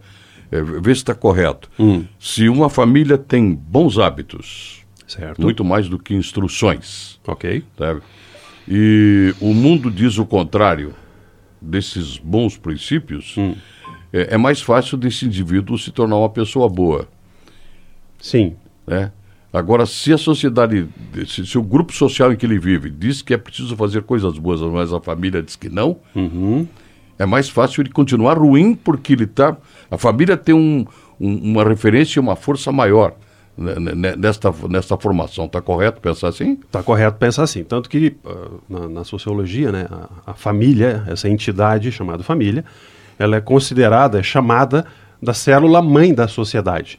É, 0.53 0.63
vê 0.63 0.95
se 0.95 1.01
está 1.01 1.15
correto. 1.15 1.71
Se 2.19 2.49
uma 2.49 2.69
família 2.69 3.17
tem 3.17 3.55
bons 3.55 3.99
hábitos, 3.99 4.85
Certo. 5.07 5.41
muito 5.41 5.65
mais 5.65 5.89
do 5.89 5.99
que 5.99 6.15
instruções, 6.15 7.19
Ok. 7.27 7.65
sabe? 7.79 8.03
E 8.69 9.35
o 9.41 9.55
mundo 9.55 9.91
diz 9.91 10.19
o 10.19 10.27
contrário 10.27 10.95
desses 11.61 12.19
bons 12.19 12.59
princípios, 12.59 13.35
é, 14.13 14.35
é 14.35 14.37
mais 14.37 14.61
fácil 14.61 14.99
desse 14.99 15.25
indivíduo 15.25 15.79
se 15.79 15.91
tornar 15.91 16.17
uma 16.17 16.29
pessoa 16.29 16.69
boa, 16.69 17.09
Sim. 18.19 18.55
né? 18.87 19.11
Agora, 19.55 19.87
se 19.87 20.13
a 20.13 20.19
sociedade, 20.19 20.89
se, 21.29 21.47
se 21.47 21.57
o 21.57 21.63
grupo 21.63 21.93
social 21.93 22.33
em 22.33 22.37
que 22.37 22.45
ele 22.45 22.59
vive 22.59 22.91
diz 22.91 23.23
que 23.23 23.33
é 23.33 23.37
preciso 23.39 23.77
fazer 23.77 24.03
coisas 24.03 24.37
boas, 24.37 24.61
mas 24.63 24.93
a 24.93 25.01
família 25.01 25.41
diz 25.41 25.55
que 25.55 25.69
não, 25.69 25.97
é 27.19 27.25
mais 27.25 27.49
fácil 27.49 27.81
ele 27.83 27.91
continuar 27.91 28.37
ruim 28.37 28.75
porque 28.75 29.13
ele 29.13 29.27
tá. 29.29 29.57
A 29.89 29.97
família 29.97 30.37
tem 30.37 30.53
um, 30.55 30.85
um- 31.21 31.53
uma 31.53 31.63
referência 31.63 32.19
e 32.19 32.21
uma 32.21 32.35
força 32.35 32.73
maior 32.73 33.15
né, 33.57 33.77
né, 33.95 34.17
nesta, 34.17 34.53
nesta 34.69 34.97
formação. 34.99 35.45
Está 35.45 35.61
correto 35.63 36.01
pensar 36.01 36.27
assim? 36.29 36.59
Está 36.67 36.83
correto 36.83 37.17
pensar 37.19 37.45
assim. 37.45 37.63
Tanto 37.63 37.89
que 37.89 38.17
ah, 38.27 38.49
na, 38.69 38.89
na 38.89 39.05
sociologia, 39.05 39.71
né, 39.71 39.87
a, 39.89 40.33
a 40.33 40.35
família, 40.35 41.05
essa 41.07 41.29
entidade 41.29 41.93
chamada 41.93 42.25
família, 42.25 42.65
ela 43.17 43.37
é 43.37 43.41
considerada, 43.41 44.19
é 44.19 44.23
chamada 44.25 44.85
da 45.23 45.33
célula 45.33 45.81
mãe 45.81 46.13
da 46.13 46.27
sociedade. 46.27 46.99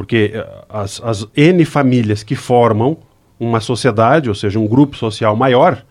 Porque 0.00 0.32
ah, 0.34 0.80
as, 0.80 0.98
as 1.04 1.26
N 1.36 1.62
famílias 1.66 2.22
que 2.22 2.34
formam 2.34 2.96
uma 3.38 3.60
sociedade, 3.60 4.30
ou 4.30 4.34
seja, 4.34 4.58
um 4.58 4.66
grupo 4.66 4.96
social 4.96 5.36
maior, 5.36 5.84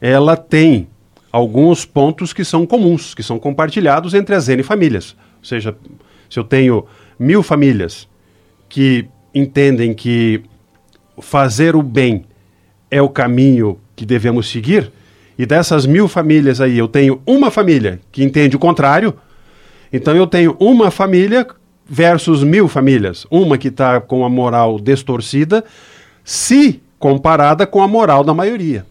ela 0.00 0.36
tem 0.36 0.86
alguns 1.32 1.84
pontos 1.84 2.32
que 2.32 2.44
são 2.44 2.64
comuns, 2.64 3.12
que 3.12 3.24
são 3.24 3.36
compartilhados 3.36 4.14
entre 4.14 4.36
as 4.36 4.48
N 4.48 4.62
famílias. 4.62 5.16
Ou 5.40 5.44
seja, 5.44 5.76
se 6.30 6.38
eu 6.38 6.44
tenho 6.44 6.86
mil 7.18 7.42
famílias 7.42 8.08
que 8.68 9.08
entendem 9.34 9.94
que 9.94 10.40
fazer 11.20 11.74
o 11.74 11.82
bem 11.82 12.24
é 12.88 13.02
o 13.02 13.08
caminho 13.08 13.80
que 13.96 14.06
devemos 14.06 14.48
seguir, 14.48 14.92
e 15.36 15.44
dessas 15.44 15.86
mil 15.86 16.06
famílias 16.06 16.60
aí 16.60 16.78
eu 16.78 16.86
tenho 16.86 17.20
uma 17.26 17.50
família 17.50 17.98
que 18.12 18.22
entende 18.22 18.54
o 18.54 18.60
contrário, 18.60 19.12
então 19.92 20.14
eu 20.14 20.28
tenho 20.28 20.56
uma 20.60 20.88
família 20.92 21.44
versus 21.86 22.42
mil 22.42 22.68
famílias. 22.68 23.26
Uma 23.30 23.58
que 23.58 23.68
está 23.68 24.00
com 24.00 24.24
a 24.24 24.28
moral 24.28 24.78
distorcida, 24.78 25.64
se 26.22 26.82
comparada 26.98 27.66
com 27.66 27.82
a 27.82 27.88
moral 27.88 28.24
da 28.24 28.32
maioria. 28.32 28.86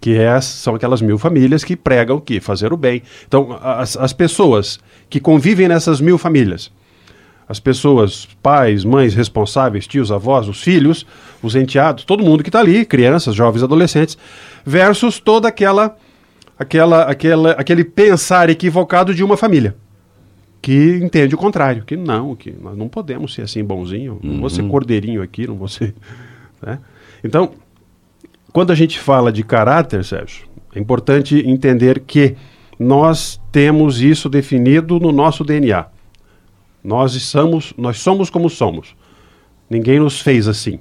Que 0.00 0.16
é, 0.16 0.40
são 0.40 0.74
aquelas 0.74 1.00
mil 1.00 1.18
famílias 1.18 1.64
que 1.64 1.74
pregam 1.74 2.20
que 2.20 2.40
fazer 2.40 2.72
o 2.72 2.76
bem. 2.76 3.02
Então, 3.26 3.58
as, 3.62 3.96
as 3.96 4.12
pessoas 4.12 4.78
que 5.08 5.18
convivem 5.18 5.66
nessas 5.66 6.00
mil 6.00 6.18
famílias, 6.18 6.70
as 7.48 7.58
pessoas, 7.58 8.28
pais, 8.42 8.84
mães 8.84 9.14
responsáveis, 9.14 9.86
tios, 9.86 10.12
avós, 10.12 10.48
os 10.48 10.62
filhos, 10.62 11.06
os 11.42 11.56
enteados, 11.56 12.04
todo 12.04 12.22
mundo 12.22 12.42
que 12.42 12.48
está 12.48 12.60
ali, 12.60 12.84
crianças, 12.84 13.34
jovens, 13.34 13.62
adolescentes, 13.62 14.16
versus 14.64 15.18
toda 15.18 15.48
aquela, 15.48 15.96
aquela, 16.58 17.02
aquela, 17.02 17.50
aquele 17.52 17.84
pensar 17.84 18.48
equivocado 18.48 19.14
de 19.14 19.24
uma 19.24 19.36
família 19.36 19.74
que 20.64 20.98
entende 21.02 21.34
o 21.34 21.38
contrário, 21.38 21.84
que 21.84 21.94
não, 21.94 22.34
que 22.34 22.50
nós 22.50 22.74
não 22.74 22.88
podemos 22.88 23.34
ser 23.34 23.42
assim 23.42 23.62
bonzinho, 23.62 24.18
não 24.22 24.40
vou 24.40 24.48
ser 24.48 24.62
uhum. 24.62 24.70
cordeirinho 24.70 25.20
aqui, 25.20 25.46
não 25.46 25.56
vou 25.56 25.68
ser. 25.68 25.94
Né? 26.62 26.78
Então, 27.22 27.50
quando 28.50 28.70
a 28.70 28.74
gente 28.74 28.98
fala 28.98 29.30
de 29.30 29.42
caráter, 29.42 30.02
Sérgio, 30.02 30.46
é 30.74 30.80
importante 30.80 31.36
entender 31.46 32.00
que 32.06 32.36
nós 32.78 33.38
temos 33.52 34.00
isso 34.00 34.30
definido 34.30 34.98
no 34.98 35.12
nosso 35.12 35.44
DNA. 35.44 35.84
Nós 36.82 37.12
somos, 37.12 37.74
nós 37.76 37.98
somos 37.98 38.30
como 38.30 38.48
somos. 38.48 38.96
Ninguém 39.68 39.98
nos 39.98 40.22
fez 40.22 40.48
assim. 40.48 40.80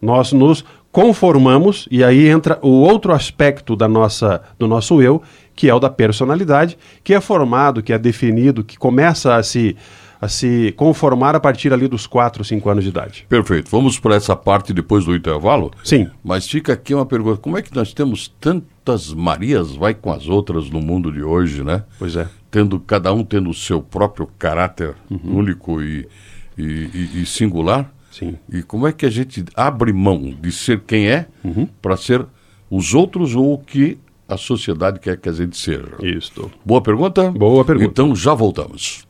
Nós 0.00 0.32
nos 0.32 0.64
conformamos 0.92 1.88
e 1.90 2.04
aí 2.04 2.28
entra 2.28 2.60
o 2.62 2.68
outro 2.68 3.12
aspecto 3.12 3.74
da 3.74 3.88
nossa, 3.88 4.40
do 4.56 4.68
nosso 4.68 5.02
eu, 5.02 5.20
que 5.60 5.68
é 5.68 5.74
o 5.74 5.78
da 5.78 5.90
personalidade, 5.90 6.78
que 7.04 7.12
é 7.12 7.20
formado, 7.20 7.82
que 7.82 7.92
é 7.92 7.98
definido, 7.98 8.64
que 8.64 8.78
começa 8.78 9.36
a 9.36 9.42
se 9.42 9.76
a 10.18 10.26
se 10.26 10.72
conformar 10.74 11.34
a 11.34 11.40
partir 11.40 11.70
ali 11.70 11.86
dos 11.86 12.06
4, 12.06 12.42
5 12.42 12.70
anos 12.70 12.84
de 12.84 12.88
idade. 12.88 13.26
Perfeito. 13.28 13.70
Vamos 13.70 13.98
para 13.98 14.14
essa 14.14 14.34
parte 14.34 14.72
depois 14.72 15.04
do 15.04 15.14
intervalo? 15.14 15.70
Sim. 15.84 16.08
Mas 16.24 16.48
fica 16.48 16.72
aqui 16.72 16.94
uma 16.94 17.04
pergunta: 17.04 17.36
como 17.36 17.58
é 17.58 17.62
que 17.62 17.74
nós 17.74 17.92
temos 17.92 18.28
tantas 18.40 19.12
Marias 19.12 19.76
vai 19.76 19.92
com 19.92 20.10
as 20.10 20.28
outras 20.28 20.70
no 20.70 20.80
mundo 20.80 21.12
de 21.12 21.22
hoje, 21.22 21.62
né? 21.62 21.84
Pois 21.98 22.16
é. 22.16 22.26
Tendo, 22.50 22.80
cada 22.80 23.12
um 23.12 23.22
tendo 23.22 23.50
o 23.50 23.54
seu 23.54 23.82
próprio 23.82 24.30
caráter 24.38 24.94
uhum. 25.10 25.40
único 25.40 25.82
e, 25.82 26.08
e, 26.56 26.62
e, 26.62 27.22
e, 27.22 27.26
singular. 27.26 27.92
Sim. 28.10 28.38
E 28.50 28.62
como 28.62 28.86
é 28.86 28.92
que 28.92 29.04
a 29.04 29.10
gente 29.10 29.44
abre 29.54 29.92
mão 29.92 30.34
de 30.40 30.52
ser 30.52 30.80
quem 30.86 31.10
é 31.10 31.26
uhum. 31.44 31.68
para 31.82 31.98
ser 31.98 32.24
os 32.70 32.94
outros 32.94 33.34
ou 33.34 33.52
o 33.52 33.58
que 33.58 33.98
a 34.30 34.36
sociedade 34.36 35.00
quer 35.00 35.16
que 35.16 35.28
a 35.28 35.32
gente 35.32 35.58
seja? 35.58 35.96
Isso. 36.00 36.50
Boa 36.64 36.80
pergunta? 36.80 37.30
Boa 37.32 37.64
pergunta. 37.64 37.90
Então 37.90 38.14
já 38.14 38.32
voltamos. 38.32 39.04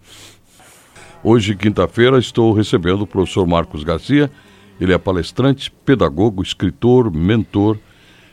Hoje, 1.22 1.54
quinta-feira, 1.54 2.18
estou 2.18 2.52
recebendo 2.54 3.02
o 3.02 3.06
professor 3.06 3.46
Marcos 3.46 3.84
Garcia. 3.84 4.30
Ele 4.80 4.94
é 4.94 4.98
palestrante, 4.98 5.70
pedagogo, 5.84 6.42
escritor, 6.42 7.14
mentor 7.14 7.78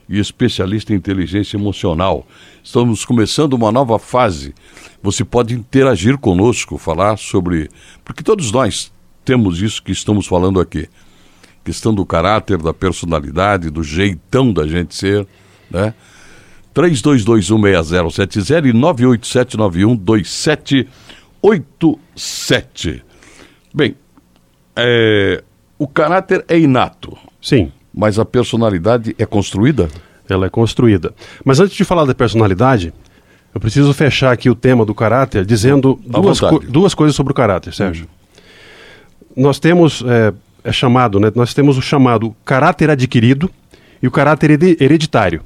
e 0.07 0.17
especialista 0.17 0.93
em 0.93 0.95
inteligência 0.95 1.57
emocional. 1.57 2.25
Estamos 2.63 3.03
começando 3.03 3.53
uma 3.53 3.69
nova 3.69 3.99
fase. 3.99 4.55
Você 5.03 5.25
pode 5.25 5.53
interagir 5.53 6.17
conosco, 6.17 6.77
falar 6.77 7.17
sobre. 7.17 7.69
Porque 8.05 8.23
todos 8.23 8.49
nós 8.53 8.93
temos 9.25 9.61
isso 9.61 9.83
que 9.83 9.91
estamos 9.91 10.25
falando 10.25 10.61
aqui. 10.61 10.87
Questão 11.65 11.93
do 11.93 12.05
caráter, 12.05 12.57
da 12.59 12.73
personalidade, 12.73 13.69
do 13.69 13.83
jeitão 13.83 14.53
da 14.53 14.65
gente 14.65 14.95
ser, 14.95 15.27
né? 15.69 15.93
32216070 16.77 18.65
e 18.65 18.73
9879127 18.73 20.87
87. 21.41 23.03
Bem, 23.73 23.95
é, 24.75 25.43
o 25.77 25.87
caráter 25.87 26.43
é 26.47 26.59
inato. 26.59 27.17
Sim. 27.41 27.71
Mas 27.93 28.19
a 28.19 28.25
personalidade 28.25 29.15
é 29.17 29.25
construída? 29.25 29.87
Ela 30.29 30.47
é 30.47 30.49
construída. 30.49 31.13
Mas 31.43 31.59
antes 31.59 31.75
de 31.75 31.83
falar 31.83 32.05
da 32.05 32.13
personalidade, 32.13 32.93
eu 33.53 33.61
preciso 33.61 33.93
fechar 33.93 34.31
aqui 34.31 34.49
o 34.49 34.55
tema 34.55 34.85
do 34.85 34.93
caráter 34.93 35.45
dizendo 35.45 35.99
duas, 36.05 36.39
co 36.39 36.59
duas 36.59 36.93
coisas 36.93 37.15
sobre 37.15 37.31
o 37.31 37.35
caráter, 37.35 37.73
Sérgio. 37.73 38.05
Hum. 38.05 39.43
Nós 39.43 39.59
temos, 39.59 40.03
é, 40.05 40.33
é, 40.63 40.71
chamado, 40.71 41.19
né? 41.19 41.31
Nós 41.35 41.53
temos 41.53 41.77
o 41.77 41.81
chamado 41.81 42.35
caráter 42.43 42.89
adquirido 42.89 43.49
e 44.01 44.07
o 44.07 44.11
caráter 44.11 44.51
hereditário. 44.81 45.43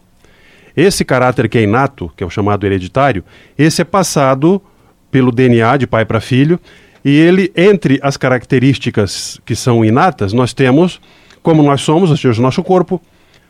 Esse 0.75 1.04
caráter 1.04 1.50
que 1.50 1.58
é 1.58 1.63
inato, 1.63 2.12
que 2.16 2.24
é 2.24 2.28
o 2.28 2.30
chamado 2.30 2.66
hereditário, 2.66 3.24
esse 3.58 3.82
é 3.82 3.86
passado 3.86 4.62
pelo 5.10 5.32
DNA 5.32 5.78
de 5.78 5.88
pai 5.88 6.06
para 6.06 6.22
filho. 6.22 6.60
E 7.04 7.18
ele, 7.18 7.51
entre 7.56 8.00
as 8.04 8.16
características 8.16 9.40
que 9.46 9.56
são 9.56 9.84
inatas, 9.84 10.34
nós 10.34 10.54
temos 10.54 11.01
como 11.42 11.63
nós 11.63 11.82
somos, 11.82 12.10
ou 12.12 12.18
seja, 12.18 12.40
o 12.40 12.44
nosso 12.44 12.63
corpo, 12.63 13.01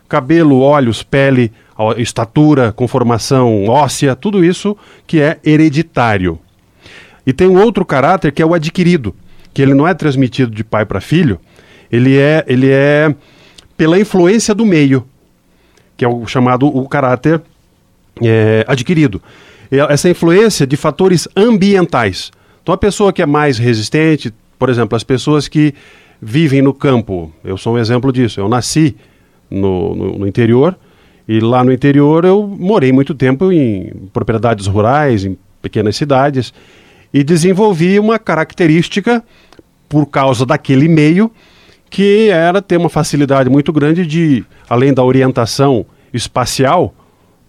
cabelo, 0.08 0.60
olhos, 0.60 1.04
pele, 1.04 1.51
estatura, 1.98 2.72
conformação 2.72 3.66
óssea, 3.66 4.16
tudo 4.16 4.44
isso 4.44 4.78
que 5.06 5.22
é 5.22 5.40
hereditário. 5.44 6.40
E 7.25 7.34
tem 7.34 7.48
um 7.48 7.62
outro 7.62 7.86
caráter 7.86 8.32
que 8.32 8.42
é 8.42 8.46
o 8.46 8.54
adquirido, 8.54 9.16
que 9.54 9.62
ele 9.62 9.74
não 9.74 9.88
é 9.88 9.94
transmitido 9.94 10.51
de 10.51 10.63
pai 10.63 10.86
para 10.86 11.01
filho, 11.01 11.40
ele 11.92 12.18
é, 12.18 12.44
ele 12.48 12.70
é 12.70 13.13
pela 13.78 14.00
influência 14.00 14.56
do 14.56 14.66
meio, 14.66 15.06
que 16.01 16.05
é 16.05 16.08
o 16.08 16.25
chamado 16.25 16.65
o 16.65 16.89
caráter 16.89 17.39
é, 18.24 18.65
adquirido 18.67 19.22
essa 19.72 20.10
influência 20.10 20.65
de 20.65 20.75
fatores 20.75 21.27
ambientais. 21.38 22.31
Então, 22.62 22.74
a 22.74 22.77
pessoa 22.77 23.13
que 23.13 23.22
é 23.22 23.25
mais 23.25 23.60
resistente, 23.60 24.34
por 24.58 24.67
exemplo, 24.67 24.96
as 24.96 25.03
pessoas 25.03 25.48
que 25.48 25.75
vivem 26.20 26.60
no 26.60 26.74
campo, 26.74 27.31
eu 27.43 27.55
sou 27.55 27.75
um 27.75 27.77
exemplo 27.77 28.12
disso. 28.12 28.39
Eu 28.39 28.50
nasci 28.50 28.96
no, 29.50 29.96
no, 29.96 30.17
no 30.17 30.27
interior 30.27 30.75
e 31.27 31.39
lá 31.39 31.63
no 31.63 31.72
interior 31.72 32.25
eu 32.25 32.48
morei 32.48 32.91
muito 32.91 33.13
tempo 33.13 33.51
em 33.51 33.93
propriedades 34.12 34.65
rurais, 34.65 35.24
em 35.24 35.38
pequenas 35.62 35.96
cidades 35.96 36.51
e 37.13 37.24
desenvolvi 37.24 38.00
uma 38.00 38.17
característica 38.17 39.24
por 39.88 40.08
causa 40.08 40.48
daquele 40.48 40.88
meio 40.88 41.31
que 41.91 42.29
era 42.29 42.62
ter 42.62 42.77
uma 42.77 42.89
facilidade 42.89 43.50
muito 43.50 43.71
grande 43.71 44.07
de, 44.07 44.45
além 44.69 44.93
da 44.93 45.03
orientação 45.03 45.86
espacial, 46.13 46.95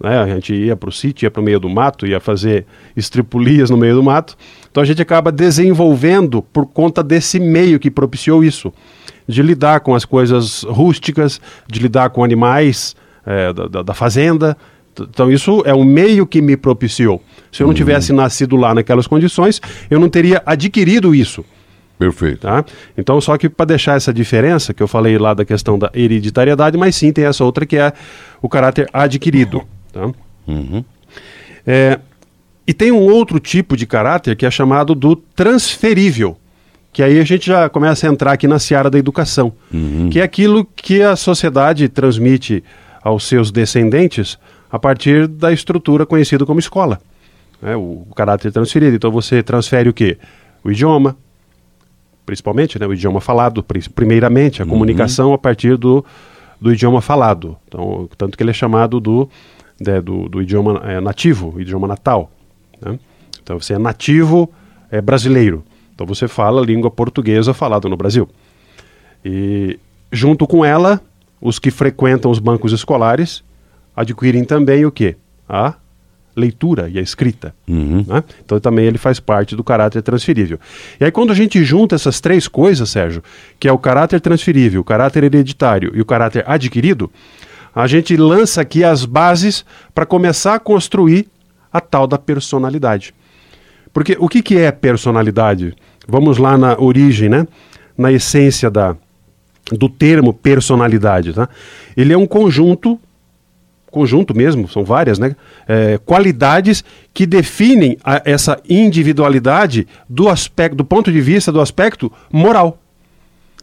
né? 0.03 0.19
A 0.19 0.27
gente 0.27 0.53
ia 0.53 0.75
para 0.75 0.89
o 0.89 0.93
sítio, 0.93 1.25
ia 1.25 1.31
para 1.31 1.41
o 1.41 1.45
meio 1.45 1.61
do 1.61 1.71
mato, 1.71 2.05
ia 2.05 2.19
fazer 2.19 2.67
estripulias 2.97 3.71
no 3.71 3.77
meio 3.77 3.95
do 3.95 4.03
mato. 4.03 4.37
Então 4.69 4.83
a 4.83 4.87
gente 4.87 5.01
acaba 5.01 5.31
desenvolvendo 5.31 6.43
por 6.43 6.67
conta 6.67 7.05
desse 7.05 7.39
meio 7.39 7.79
que 7.79 7.89
propiciou 7.89 8.43
isso, 8.43 8.73
de 9.29 9.43
lidar 9.43 9.79
com 9.79 9.95
as 9.95 10.05
coisas 10.05 10.65
rústicas, 10.65 11.41
de 11.69 11.79
lidar 11.79 12.11
com 12.11 12.25
animais 12.25 12.97
é, 13.25 13.53
da, 13.53 13.83
da, 13.83 13.95
fazenda. 13.95 14.57
Então 14.99 15.31
isso 15.31 15.63
é 15.65 15.73
o 15.73 15.85
meio 15.85 16.27
que 16.27 16.43
me 16.43 16.57
propiciou. 16.57 17.23
Se 17.53 17.63
eu 17.63 17.67
não 17.67 17.71
uhum. 17.71 17.77
tivesse 17.77 18.13
nascido 18.13 18.57
lá 18.57 18.75
naquelas 18.75 19.07
condições, 19.07 19.61
eu 19.89 20.01
não 20.01 20.09
teria 20.09 20.43
adquirido 20.45 21.15
isso. 21.15 21.45
Perfeito. 22.03 22.41
Tá? 22.41 22.65
Então, 22.99 23.21
só 23.21 23.39
que 23.39 23.49
para 23.49 23.67
deixar 23.67 23.97
essa 23.97 24.13
diferença, 24.13 24.75
que 24.75 24.83
eu 24.83 24.89
falei 24.89 25.17
lá 25.19 25.35
da 25.35 25.45
questão 25.45 25.79
da 25.79 25.89
hereditariedade, 25.95 26.77
mas 26.77 26.97
sim 26.97 27.13
tem 27.13 27.25
essa 27.25 27.45
outra 27.45 27.65
que 27.65 27.77
é 27.77 27.93
o 28.41 28.49
caráter 28.49 28.89
adquirido. 28.93 29.63
Tá? 29.93 30.11
Uhum. 30.49 30.85
É, 31.65 32.01
e 32.67 32.75
tem 32.75 32.91
um 32.91 33.01
outro 33.01 33.39
tipo 33.39 33.77
de 33.77 33.87
caráter 33.87 34.35
que 34.35 34.45
é 34.45 34.51
chamado 34.51 34.97
do 34.97 35.15
transferível, 35.15 36.37
que 36.93 37.05
aí 37.05 37.21
a 37.21 37.25
gente 37.25 37.47
já 37.47 37.69
começa 37.69 38.09
a 38.09 38.11
entrar 38.11 38.33
aqui 38.33 38.49
na 38.49 38.59
seara 38.59 38.91
da 38.91 38.99
educação, 38.99 39.53
uhum. 39.73 40.11
que 40.11 40.19
é 40.19 40.25
aquilo 40.25 40.65
que 40.75 41.03
a 41.03 41.15
sociedade 41.15 41.89
transmite 41.89 42.65
aos 43.01 43.29
seus 43.29 43.53
descendentes 43.53 44.37
a 44.71 44.79
partir 44.79 45.29
da 45.29 45.53
estrutura 45.53 46.05
conhecida 46.05 46.45
como 46.45 46.59
escola. 46.59 47.01
O, 47.63 48.09
o 48.11 48.15
caráter 48.17 48.51
transferido. 48.51 48.97
Então 48.97 49.13
você 49.13 49.41
transfere 49.41 49.89
o 49.89 49.93
quê? 49.93 50.19
O 50.65 50.73
idioma, 50.73 51.17
principalmente, 52.25 52.79
né? 52.79 52.87
o 52.87 52.95
idioma 52.95 53.21
falado, 53.21 53.65
primeiramente, 53.95 54.63
a 54.63 54.65
uhum. 54.65 54.71
comunicação 54.71 55.33
a 55.33 55.39
partir 55.39 55.77
do, 55.77 56.05
do 56.61 56.73
idioma 56.73 57.01
falado. 57.01 57.57
Então, 57.67 58.09
tanto 58.17 58.37
que 58.37 58.43
ele 58.43 58.51
é 58.51 58.55
chamado 58.55 59.01
do 59.01 59.29
né, 59.81 60.01
do, 60.01 60.29
do, 60.29 60.41
idioma 60.41 60.81
é, 60.85 61.01
nativo, 61.01 61.61
idioma 61.61 61.89
natal. 61.89 62.31
Né? 62.81 62.99
Então 63.43 63.59
você 63.59 63.75
é 63.75 63.79
nativo 63.79 64.51
é, 64.91 65.01
brasileiro. 65.01 65.65
Então 65.95 66.07
você 66.07 66.29
fala 66.29 66.63
a 66.63 66.65
língua 66.65 66.91
portuguesa 66.91 67.53
falada 67.53 67.89
no 67.89 67.97
Brasil. 67.97 68.29
E 69.25 69.79
junto 70.11 70.47
com 70.47 70.65
ela, 70.65 71.01
os 71.41 71.59
que 71.59 71.71
frequentam 71.71 72.31
os 72.31 72.39
bancos 72.39 72.73
escolares 72.73 73.43
adquirem 73.95 74.45
também 74.45 74.87
o 74.87 74.93
quê? 74.93 75.17
A 75.49 75.75
leitura 76.37 76.89
e 76.89 76.99
a 76.99 77.03
escrita. 77.03 77.55
Uhum. 77.69 78.05
Né? 78.07 78.25
Então 78.45 78.59
também 78.59 78.87
ele 78.87 78.99
faz 78.99 79.21
parte 79.21 79.55
do 79.55 79.63
caráter 79.63 80.03
transferível. 80.03 80.59
E 81.01 81.05
aí 81.05 81.11
quando 81.11 81.31
a 81.31 81.35
gente 81.35 81.63
junta 81.65 81.95
essas 81.95 82.21
três 82.21 82.49
coisas, 82.49 82.91
Sérgio, 82.91 83.23
que 83.59 83.69
é 83.69 83.73
o 83.73 83.79
caráter 83.79 84.21
transferível, 84.21 84.81
o 84.81 84.85
caráter 84.85 85.25
hereditário 85.25 85.93
e 85.95 86.01
o 86.01 86.05
caráter 86.05 86.45
adquirido, 86.47 87.11
a 87.75 87.87
gente 87.87 88.17
lança 88.17 88.61
aqui 88.61 88.85
as 88.85 89.05
bases 89.05 89.65
para 89.95 90.05
começar 90.05 90.55
a 90.55 90.59
construir 90.59 91.27
a 91.73 91.81
tal 91.81 92.07
da 92.07 92.19
personalidade. 92.19 93.15
Porque 93.93 94.17
o 94.19 94.29
que, 94.29 94.43
que 94.43 94.59
é 94.59 94.71
personalidade? 94.71 95.75
Vamos 96.07 96.39
lá 96.39 96.59
na 96.59 96.79
origem, 96.79 97.29
né? 97.29 97.47
na 97.97 98.13
essência 98.13 98.71
da, 98.71 98.97
do 99.71 99.89
termo 99.89 100.33
personalidade. 100.33 101.33
Tá? 101.33 101.49
Ele 101.97 102.13
é 102.13 102.19
um 102.19 102.27
conjunto, 102.27 102.99
conjunto 103.93 104.35
mesmo, 104.35 104.69
são 104.69 104.85
várias, 104.85 105.19
né? 105.21 105.37
É, 105.69 105.99
qualidades 106.05 106.83
que 107.15 107.25
definem 107.27 107.97
a, 108.03 108.21
essa 108.25 108.61
individualidade 108.69 109.87
do 110.09 110.29
aspecto, 110.29 110.75
do 110.77 110.85
ponto 110.85 111.13
de 111.13 111.21
vista 111.21 111.53
do 111.53 111.61
aspecto 111.61 112.11
moral. 112.33 112.79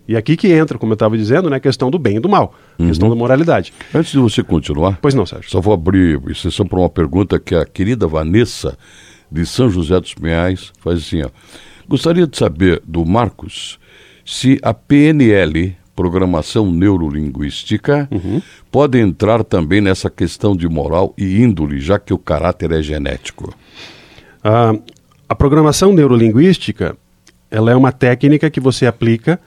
E 0.08 0.16
aqui 0.16 0.36
que 0.36 0.48
entra, 0.52 0.78
como 0.78 0.92
eu 0.92 0.96
estava 0.96 1.16
dizendo, 1.18 1.50
né, 1.50 1.58
a 1.58 1.60
questão 1.60 1.92
do 1.92 2.00
bem 2.00 2.16
e 2.18 2.20
do 2.20 2.28
mal, 2.30 2.56
a 2.80 2.86
questão 2.88 3.08
Uhum. 3.10 3.14
da 3.16 3.20
moralidade. 3.20 3.72
Antes 3.94 4.12
de 4.12 4.18
você 4.18 4.42
continuar, 4.42 4.98
Pois 5.02 5.14
não, 5.14 5.26
Sérgio. 5.26 5.50
só 5.52 5.62
vou 5.62 5.74
abrir 5.74 6.20
exceção 6.30 6.66
para 6.66 6.80
uma 6.80 6.90
pergunta 6.90 7.38
que 7.40 7.54
a 7.54 7.64
querida 7.66 8.08
Vanessa, 8.08 8.76
de 9.32 9.46
São 9.46 9.70
José 9.70 10.00
dos 10.00 10.14
Pinhais, 10.16 10.72
faz 10.80 11.00
assim, 11.00 11.22
ó. 11.22 11.30
Gostaria 11.88 12.26
de 12.26 12.36
saber 12.38 12.82
do 12.88 13.06
Marcos 13.06 13.78
se 14.26 14.60
a 14.64 14.74
PNL, 14.74 15.76
Programação 16.00 16.72
Neurolinguística, 16.72 18.08
Uhum. 18.10 18.42
pode 18.72 18.98
entrar 18.98 19.44
também 19.44 19.82
nessa 19.82 20.10
questão 20.10 20.56
de 20.56 20.66
moral 20.66 21.14
e 21.18 21.42
índole, 21.42 21.78
já 21.82 22.00
que 22.00 22.14
o 22.14 22.18
caráter 22.18 22.72
é 22.72 22.82
genético. 22.82 23.54
A, 24.42 24.74
a 25.28 25.36
programação 25.36 25.92
neurolinguística, 25.92 26.96
ela 27.52 27.70
é 27.70 27.76
uma 27.76 27.92
técnica 27.92 28.50
que 28.50 28.62
você 28.62 28.86
aplica 28.88 29.42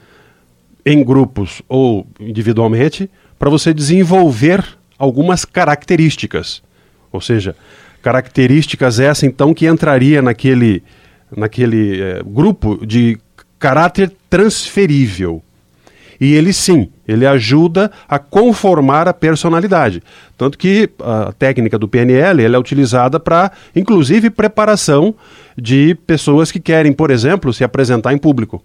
em 0.85 1.03
grupos 1.03 1.63
ou 1.67 2.05
individualmente 2.19 3.09
para 3.39 3.49
você 3.49 3.73
desenvolver 3.73 4.63
algumas 4.99 5.45
características. 5.45 6.61
Ou 7.11 7.19
seja, 7.19 7.55
características 8.03 8.99
essa 8.99 9.25
então 9.25 9.55
que 9.55 9.65
entraria 9.65 10.21
naquele, 10.21 10.83
naquele 11.35 11.99
eh, 11.99 12.21
grupo 12.23 12.85
de 12.85 13.17
caráter 13.57 14.13
transferível. 14.29 15.41
E 16.19 16.33
ele 16.33 16.53
sim, 16.53 16.89
ele 17.07 17.25
ajuda 17.25 17.91
a 18.07 18.17
conformar 18.19 19.07
a 19.07 19.13
personalidade. 19.13 20.01
Tanto 20.37 20.57
que 20.57 20.89
a 20.99 21.31
técnica 21.33 21.77
do 21.77 21.87
PNL 21.87 22.43
ela 22.43 22.55
é 22.55 22.59
utilizada 22.59 23.19
para, 23.19 23.51
inclusive, 23.75 24.29
preparação 24.29 25.15
de 25.57 25.95
pessoas 26.07 26.51
que 26.51 26.59
querem, 26.59 26.93
por 26.93 27.11
exemplo, 27.11 27.53
se 27.53 27.63
apresentar 27.63 28.13
em 28.13 28.17
público. 28.17 28.63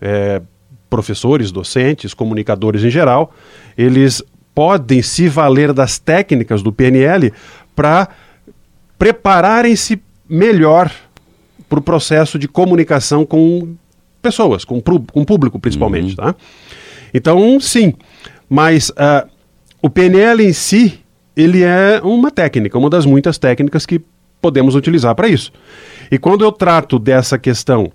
É, 0.00 0.40
professores, 0.88 1.50
docentes, 1.50 2.14
comunicadores 2.14 2.82
em 2.82 2.90
geral, 2.90 3.32
eles 3.76 4.22
podem 4.54 5.02
se 5.02 5.28
valer 5.28 5.72
das 5.72 5.98
técnicas 5.98 6.62
do 6.62 6.72
PNL 6.72 7.32
para 7.76 8.08
prepararem-se 8.98 10.02
melhor 10.28 10.90
para 11.68 11.78
o 11.78 11.82
processo 11.82 12.38
de 12.38 12.48
comunicação 12.48 13.24
com 13.24 13.76
pessoas, 14.20 14.64
com, 14.64 14.80
com 14.80 15.24
público 15.24 15.58
principalmente, 15.58 16.16
tá? 16.16 16.34
Então, 17.12 17.58
sim, 17.60 17.94
mas 18.48 18.92
ah, 18.96 19.26
o 19.80 19.88
PNL 19.88 20.44
em 20.44 20.52
si, 20.52 21.00
ele 21.36 21.62
é 21.62 22.00
uma 22.02 22.30
técnica, 22.30 22.78
uma 22.78 22.90
das 22.90 23.06
muitas 23.06 23.38
técnicas 23.38 23.86
que 23.86 24.00
podemos 24.40 24.74
utilizar 24.74 25.14
para 25.14 25.28
isso. 25.28 25.52
E 26.10 26.18
quando 26.18 26.44
eu 26.44 26.52
trato 26.52 26.98
dessa 26.98 27.38
questão, 27.38 27.92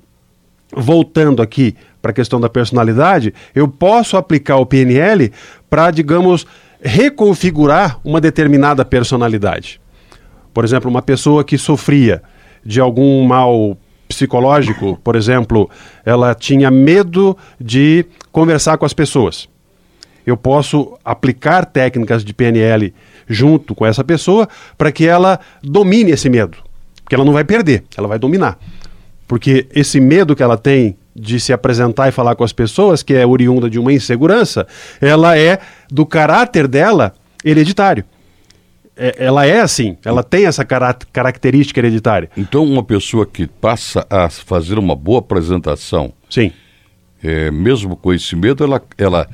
voltando 0.76 1.42
aqui 1.42 1.76
para 2.02 2.12
a 2.12 2.14
questão 2.14 2.40
da 2.40 2.50
personalidade, 2.50 3.34
eu 3.54 3.68
posso 3.68 4.18
aplicar 4.18 4.58
o 4.58 4.66
PNL 4.66 5.32
para, 5.70 5.92
digamos, 5.92 6.46
reconfigurar 6.82 8.00
uma 8.04 8.20
determinada 8.20 8.84
personalidade. 8.84 9.80
Por 10.54 10.64
exemplo, 10.64 10.90
uma 10.90 11.02
pessoa 11.02 11.44
que 11.44 11.58
sofria 11.58 12.22
de 12.66 12.80
algum 12.80 13.24
mal 13.24 13.78
psicológico, 14.08 14.98
por 15.04 15.16
exemplo, 15.16 15.70
ela 16.06 16.36
tinha 16.36 16.70
medo 16.70 17.38
de 17.60 18.06
conversar 18.32 18.78
com 18.78 18.86
as 18.86 18.94
pessoas. 18.94 19.50
Eu 20.26 20.38
posso 20.38 20.98
aplicar 21.04 21.66
técnicas 21.66 22.24
de 22.24 22.34
PNL 22.34 22.94
junto 23.28 23.76
com 23.76 23.86
essa 23.86 24.04
pessoa 24.04 24.48
para 24.78 24.92
que 24.92 25.06
ela 25.06 25.40
domine 25.62 26.12
esse 26.12 26.30
medo. 26.30 26.58
Porque 27.04 27.16
ela 27.16 27.26
não 27.26 27.34
vai 27.34 27.44
perder, 27.44 27.84
ela 27.98 28.08
vai 28.08 28.18
dominar. 28.18 28.58
Porque 29.28 29.68
esse 29.74 30.00
medo 30.00 30.36
que 30.36 30.44
ela 30.44 30.58
tem 30.58 30.96
de 31.16 31.40
se 31.40 31.54
apresentar 31.54 32.08
e 32.08 32.12
falar 32.12 32.36
com 32.36 32.44
as 32.44 32.54
pessoas, 32.54 33.04
que 33.04 33.14
é 33.14 33.26
oriunda 33.26 33.70
de 33.70 33.78
uma 33.78 33.94
insegurança, 33.94 34.66
ela 35.00 35.38
é 35.38 35.60
do 35.92 36.06
caráter 36.06 36.68
dela 36.68 37.14
hereditário. 37.44 38.06
É- 38.96 39.16
ela 39.26 39.46
é 39.46 39.60
assim, 39.62 39.98
ela 40.06 40.22
tem 40.24 40.46
essa 40.46 40.64
característica 41.12 41.80
hereditária. 41.80 42.30
Então, 42.38 42.64
uma 42.64 42.84
pessoa 42.84 43.26
que 43.26 43.48
passa 43.48 44.06
a 44.10 44.30
fazer 44.30 44.78
uma 44.78 44.96
boa 44.96 45.20
apresentação, 45.20 46.14
Sim. 46.30 46.52
é, 47.24 47.50
mesmo 47.50 47.96
com 47.96 48.14
esse 48.14 48.36
medo, 48.36 48.64
ela, 48.64 48.82
ela, 48.98 49.28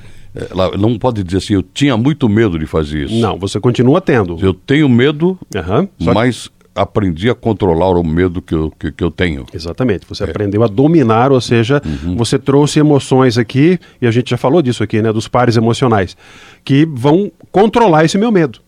ela 0.50 0.78
não 0.78 0.98
pode 0.98 1.24
dizer 1.24 1.38
assim, 1.40 1.54
eu 1.56 1.62
tinha 1.64 1.98
muito 1.98 2.30
medo 2.30 2.58
de 2.58 2.66
fazer 2.66 3.06
isso. 3.06 3.16
Não, 3.16 3.38
você 3.38 3.60
continua 3.60 4.00
tendo. 4.00 4.38
Eu 4.42 4.54
tenho 4.54 4.88
medo, 4.88 5.38
Aham, 5.56 5.88
só 6.00 6.10
que- 6.12 6.14
mas 6.16 6.50
aprendi 6.74 7.30
a 7.30 7.36
controlar 7.36 7.90
o 7.98 8.04
medo 8.04 8.42
que 8.42 8.56
eu, 8.56 8.72
que, 8.80 8.90
que 8.94 9.04
eu 9.04 9.12
tenho. 9.12 9.46
Exatamente. 9.54 10.06
Você 10.08 10.24
aprendeu 10.24 10.64
a 10.64 10.68
dominar, 10.68 11.30
ou 11.30 11.42
seja, 11.42 11.82
você 12.16 12.40
trouxe 12.40 12.80
emoções 12.80 13.38
aqui, 13.38 13.78
e 14.02 14.08
a 14.08 14.12
gente 14.12 14.30
já 14.30 14.38
falou 14.38 14.62
disso 14.62 14.82
aqui, 14.82 15.02
né? 15.02 15.12
Dos 15.12 15.28
pares 15.28 15.58
emocionais, 15.58 16.16
que 16.64 16.86
vão 16.86 17.30
controlar 17.52 18.06
esse 18.06 18.18
meu 18.18 18.32
medo. 18.32 18.60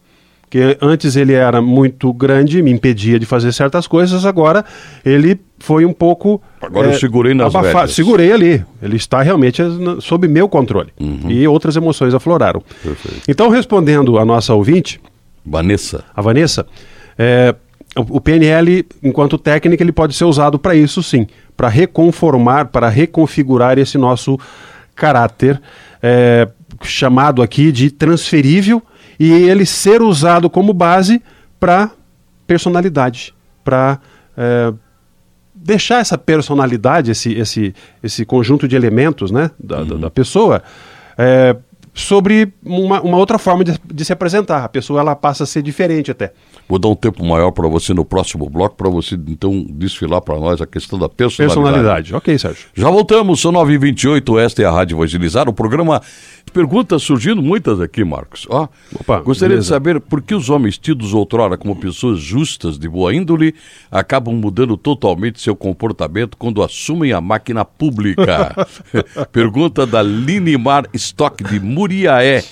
Que 0.52 0.78
antes 0.82 1.16
ele 1.16 1.32
era 1.32 1.62
muito 1.62 2.12
grande, 2.12 2.62
me 2.62 2.70
impedia 2.72 3.18
de 3.18 3.26
fazer 3.26 3.54
certas 3.54 3.88
coisas, 3.88 4.26
agora 4.26 4.66
ele 5.06 5.40
foi 5.60 5.86
um 5.86 5.94
pouco. 5.94 6.42
Agora 6.62 6.90
eu 6.90 7.00
segurei 7.00 7.34
nas 7.34 7.54
rédeas. 7.54 7.92
Segurei 7.94 8.34
ali. 8.34 8.66
Ele 8.84 8.98
está 8.98 9.22
realmente 9.22 9.62
na- 9.64 10.02
sob 10.02 10.28
meu 10.28 10.50
controle. 10.50 10.90
E 11.30 11.48
outras 11.48 11.78
emoções 11.78 12.14
afloraram. 12.14 12.62
Perfeito. 12.84 13.22
Então, 13.30 13.48
respondendo 13.48 14.20
a 14.20 14.26
nossa 14.26 14.54
ouvinte, 14.54 15.00
Vanessa, 15.46 16.04
a 16.14 16.22
Vanessa, 16.22 16.66
é, 17.18 17.56
o, 17.96 18.18
o 18.18 18.20
PNL, 18.22 18.86
enquanto 19.02 19.38
técnica, 19.38 19.82
ele 19.82 19.94
pode 19.94 20.14
ser 20.14 20.26
usado 20.26 20.60
para 20.60 20.76
isso 20.76 21.02
sim, 21.02 21.28
para 21.56 21.70
reconformar, 21.70 22.66
para 22.66 22.90
reconfigurar 22.90 23.80
esse 23.80 23.98
nosso 23.98 24.38
caráter, 24.96 25.62
é, 26.04 26.46
chamado 26.84 27.42
aqui 27.42 27.72
de 27.72 27.90
transferível, 27.90 28.82
e 29.24 29.32
ele 29.50 29.66
ser 29.66 30.02
usado 30.02 30.50
como 30.50 30.74
base 30.74 31.22
para 31.60 31.92
personalidade, 32.48 33.34
para 33.64 34.00
é, 34.36 34.74
deixar 35.54 36.00
essa 36.00 36.18
personalidade, 36.18 37.12
esse, 37.12 37.34
esse, 37.34 37.74
esse 38.02 38.26
conjunto 38.26 38.68
de 38.68 38.76
elementos 38.76 39.30
né, 39.32 39.52
da, 39.60 39.84
da- 39.84 39.96
da 39.96 40.10
pessoa, 40.10 40.64
é, 41.18 41.56
sobre 41.94 42.54
uma, 42.64 43.02
uma 43.02 43.18
outra 43.18 43.38
forma 43.38 43.64
de, 43.64 43.78
de 43.94 44.06
se 44.06 44.14
apresentar. 44.14 44.64
A 44.64 44.70
pessoa 44.70 45.02
ela 45.02 45.16
passa 45.16 45.44
a 45.44 45.48
ser 45.48 45.62
diferente 45.62 46.12
até. 46.12 46.34
vou 46.68 46.80
dar 46.80 46.88
um 46.88 46.96
tempo 46.96 47.24
maior 47.26 47.52
para 47.52 47.68
você 47.68 47.94
no 47.94 48.06
próximo 48.06 48.50
bloco, 48.50 48.76
para 48.76 48.90
você 48.90 49.16
então 49.16 49.66
desfilar 49.70 50.22
para 50.22 50.40
nós 50.40 50.62
a 50.62 50.68
questão 50.68 50.98
da 50.98 51.10
personalidade. 51.10 51.62
Personalidade. 51.62 52.16
Ok, 52.16 52.38
Sérgio. 52.38 52.68
Já 52.74 52.90
voltamos, 52.90 53.42
são 53.42 53.52
9h28, 53.52 54.40
esta 54.40 54.62
é 54.62 54.66
a 54.66 54.72
Rádio 54.72 54.98
Evangelizar, 54.98 55.50
o 55.50 55.54
programa 55.54 56.02
perguntas 56.52 57.04
surgindo 57.04 57.42
muitas 57.42 57.80
aqui, 57.80 58.04
Marcos. 58.04 58.46
Ó, 58.50 58.68
Opa, 59.00 59.20
gostaria 59.20 59.56
beleza. 59.56 59.68
de 59.68 59.70
saber 59.70 60.00
por 60.00 60.22
que 60.22 60.36
os 60.36 60.50
homens 60.50 60.78
tidos 60.78 61.14
outrora 61.14 61.58
como 61.58 61.76
pessoas 61.76 62.20
justas, 62.20 62.78
de 62.78 62.88
boa 62.90 63.14
índole, 63.14 63.56
acabam 63.90 64.36
mudando 64.36 64.76
totalmente 64.76 65.42
seu 65.42 65.56
comportamento 65.56 66.38
quando 66.38 66.62
assumem 66.62 67.14
a 67.14 67.22
máquina 67.22 67.64
pública. 67.64 68.56
Pergunta 69.32 69.86
da 69.86 70.02
Linimar 70.02 70.86
Stock 70.94 71.44
de 71.44 71.60
Muriaé, 71.82 72.44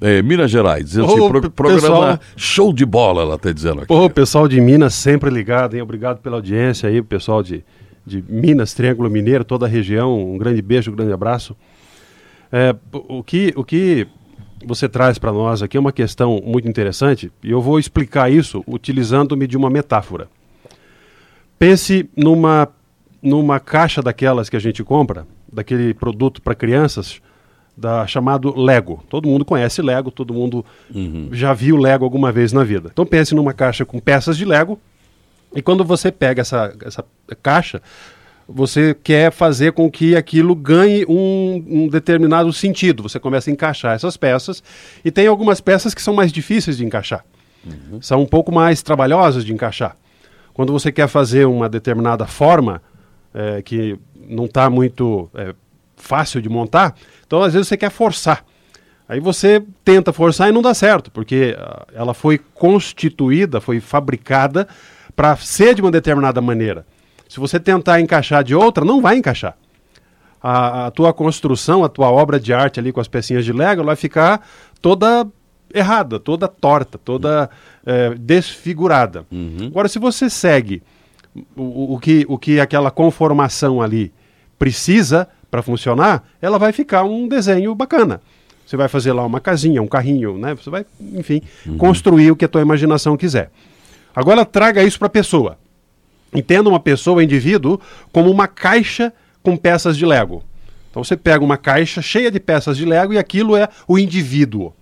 eh, 0.00 0.22
Minas 0.22 0.50
Gerais. 0.50 0.84
Diz 0.86 0.98
assim, 0.98 1.20
Ô, 1.20 1.28
pro- 1.28 1.50
programa 1.50 1.80
pessoal. 1.80 2.20
show 2.36 2.72
de 2.72 2.84
bola, 2.86 3.22
ela 3.22 3.34
está 3.34 3.50
dizendo 3.52 3.78
aqui. 3.78 3.88
Pô, 3.88 4.04
o 4.04 4.10
pessoal 4.10 4.46
de 4.46 4.60
Minas 4.60 4.94
sempre 4.94 5.30
ligado, 5.30 5.74
hein? 5.74 5.82
Obrigado 5.82 6.18
pela 6.20 6.36
audiência 6.36 6.88
aí, 6.88 7.02
pessoal 7.02 7.42
de, 7.42 7.64
de 8.06 8.22
Minas, 8.28 8.72
Triângulo 8.72 9.10
Mineiro, 9.10 9.44
toda 9.44 9.66
a 9.66 9.68
região. 9.68 10.16
Um 10.16 10.38
grande 10.38 10.62
beijo, 10.62 10.90
um 10.92 10.94
grande 10.94 11.12
abraço. 11.12 11.56
É, 12.52 12.74
o, 12.92 13.18
o 13.18 13.24
que, 13.24 13.52
o 13.56 13.64
que 13.64 14.06
você 14.64 14.88
traz 14.88 15.18
para 15.18 15.32
nós 15.32 15.60
aqui 15.62 15.76
é 15.76 15.80
uma 15.80 15.92
questão 15.92 16.40
muito 16.44 16.68
interessante 16.68 17.32
e 17.42 17.50
eu 17.50 17.60
vou 17.60 17.78
explicar 17.80 18.30
isso 18.30 18.62
utilizando-me 18.66 19.46
de 19.46 19.56
uma 19.56 19.68
metáfora. 19.68 20.28
Pense 21.58 22.08
numa, 22.16 22.68
numa 23.22 23.58
caixa 23.58 24.02
daquelas 24.02 24.48
que 24.48 24.56
a 24.56 24.60
gente 24.60 24.82
compra, 24.84 25.26
daquele 25.52 25.94
produto 25.94 26.42
para 26.42 26.54
crianças, 26.54 27.20
da, 27.76 28.06
chamado 28.06 28.58
Lego. 28.58 29.02
Todo 29.08 29.28
mundo 29.28 29.44
conhece 29.44 29.80
Lego, 29.82 30.10
todo 30.10 30.34
mundo 30.34 30.64
já 31.32 31.52
viu 31.52 31.76
Lego 31.76 32.04
alguma 32.04 32.30
vez 32.30 32.52
na 32.52 32.64
vida. 32.64 32.90
Então 32.92 33.06
pense 33.06 33.34
numa 33.34 33.52
caixa 33.52 33.84
com 33.84 33.98
peças 33.98 34.36
de 34.36 34.44
Lego 34.44 34.78
e 35.54 35.60
quando 35.60 35.84
você 35.84 36.10
pega 36.10 36.40
essa, 36.40 36.74
essa 36.84 37.04
caixa, 37.42 37.82
você 38.48 38.94
quer 38.94 39.30
fazer 39.30 39.72
com 39.72 39.90
que 39.90 40.16
aquilo 40.16 40.54
ganhe 40.54 41.04
um, 41.08 41.64
um, 41.68 41.88
determinado 41.88 42.52
sentido. 42.52 43.02
Você 43.02 43.18
começa 43.18 43.50
a 43.50 43.52
encaixar 43.52 43.94
essas 43.94 44.16
peças 44.16 44.62
e 45.04 45.10
tem 45.10 45.26
algumas 45.26 45.60
peças 45.60 45.94
que 45.94 46.02
são 46.02 46.14
mais 46.14 46.32
difíceis 46.32 46.76
de 46.76 46.84
encaixar. 46.84 47.24
Uhum. 47.64 48.00
São 48.00 48.22
um 48.22 48.26
pouco 48.26 48.52
mais 48.52 48.82
trabalhosas 48.82 49.44
de 49.44 49.52
encaixar. 49.52 49.96
Quando 50.52 50.72
você 50.72 50.90
quer 50.90 51.08
fazer 51.08 51.46
uma 51.46 51.68
determinada 51.68 52.26
forma 52.26 52.82
é, 53.32 53.62
que 53.62 53.98
não 54.14 54.44
está 54.46 54.68
muito 54.68 55.30
é, 55.34 55.54
fácil 56.02 56.42
de 56.42 56.48
montar, 56.48 56.94
então 57.26 57.42
às 57.42 57.52
vezes 57.54 57.68
você 57.68 57.76
quer 57.76 57.90
forçar. 57.90 58.44
Aí 59.08 59.20
você 59.20 59.62
tenta 59.84 60.12
forçar 60.12 60.48
e 60.48 60.52
não 60.52 60.62
dá 60.62 60.74
certo, 60.74 61.10
porque 61.10 61.56
uh, 61.58 61.86
ela 61.94 62.14
foi 62.14 62.38
constituída, 62.38 63.60
foi 63.60 63.80
fabricada 63.80 64.66
para 65.14 65.36
ser 65.36 65.74
de 65.74 65.82
uma 65.82 65.90
determinada 65.90 66.40
maneira. 66.40 66.86
Se 67.28 67.38
você 67.38 67.60
tentar 67.60 68.00
encaixar 68.00 68.42
de 68.42 68.54
outra, 68.54 68.84
não 68.84 69.00
vai 69.00 69.16
encaixar. 69.16 69.56
A, 70.42 70.86
a, 70.86 70.90
tua 70.90 71.12
construção, 71.12 71.84
a 71.84 71.88
tua 71.88 72.10
obra 72.10 72.38
de 72.40 72.52
arte 72.52 72.80
ali 72.80 72.92
com 72.92 73.00
as 73.00 73.08
pecinhas 73.08 73.44
de 73.44 73.52
Lego, 73.52 73.84
vai 73.84 73.96
ficar 73.96 74.46
toda 74.80 75.26
errada, 75.72 76.18
toda 76.18 76.48
torta, 76.48 76.98
toda 76.98 77.48
é, 77.86 78.14
desfigurada. 78.14 79.24
Uhum. 79.30 79.66
Agora, 79.66 79.88
se 79.88 79.98
você 79.98 80.28
segue 80.28 80.82
o, 81.56 81.94
o, 81.94 81.98
que, 81.98 82.24
o 82.28 82.38
que 82.38 82.60
aquela 82.60 82.90
conformação 82.90 83.80
ali 83.80 84.12
precisa 84.58 85.28
para 85.52 85.60
funcionar, 85.60 86.24
ela 86.40 86.58
vai 86.58 86.72
ficar 86.72 87.04
um 87.04 87.28
desenho 87.28 87.74
bacana. 87.74 88.22
Você 88.66 88.74
vai 88.74 88.88
fazer 88.88 89.12
lá 89.12 89.22
uma 89.26 89.38
casinha, 89.38 89.82
um 89.82 89.86
carrinho, 89.86 90.38
né? 90.38 90.54
Você 90.54 90.70
vai, 90.70 90.86
enfim, 90.98 91.42
uhum. 91.66 91.76
construir 91.76 92.30
o 92.30 92.36
que 92.36 92.46
a 92.46 92.48
tua 92.48 92.62
imaginação 92.62 93.18
quiser. 93.18 93.50
Agora 94.16 94.46
traga 94.46 94.82
isso 94.82 94.98
para 94.98 95.08
a 95.08 95.10
pessoa. 95.10 95.58
Entenda 96.32 96.70
uma 96.70 96.80
pessoa, 96.80 97.22
indivíduo, 97.22 97.78
como 98.10 98.30
uma 98.30 98.48
caixa 98.48 99.12
com 99.42 99.54
peças 99.54 99.98
de 99.98 100.06
Lego. 100.06 100.42
Então 100.90 101.04
você 101.04 101.18
pega 101.18 101.44
uma 101.44 101.58
caixa 101.58 102.00
cheia 102.00 102.30
de 102.30 102.40
peças 102.40 102.78
de 102.78 102.86
Lego 102.86 103.12
e 103.12 103.18
aquilo 103.18 103.54
é 103.54 103.68
o 103.86 103.98
indivíduo. 103.98 104.72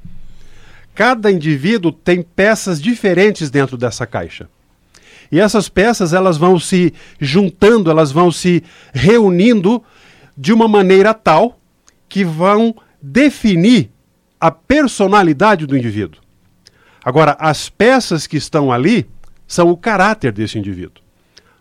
Cada 0.94 1.33
indivíduo 1.33 1.90
tem 1.90 2.22
peças 2.22 2.80
diferentes 2.80 3.50
dentro 3.50 3.76
dessa 3.76 4.06
caixa. 4.06 4.48
E 5.33 5.40
essas 5.40 5.68
peças 5.68 6.12
elas 6.12 6.37
vão 6.37 6.61
se 6.61 6.94
juntando, 7.20 7.90
elas 7.90 8.12
vão 8.12 8.30
se 8.30 8.62
reunindo 8.94 9.83
de 10.36 10.52
uma 10.52 10.68
maneira 10.68 11.14
tal 11.14 11.58
que 12.08 12.24
vão 12.24 12.74
definir 13.00 13.90
a 14.40 14.50
personalidade 14.50 15.66
do 15.66 15.76
indivíduo. 15.76 16.20
Agora, 17.04 17.36
as 17.38 17.68
peças 17.68 18.26
que 18.26 18.36
estão 18.36 18.72
ali 18.72 19.08
são 19.46 19.70
o 19.70 19.76
caráter 19.76 20.32
desse 20.32 20.58
indivíduo. 20.58 21.02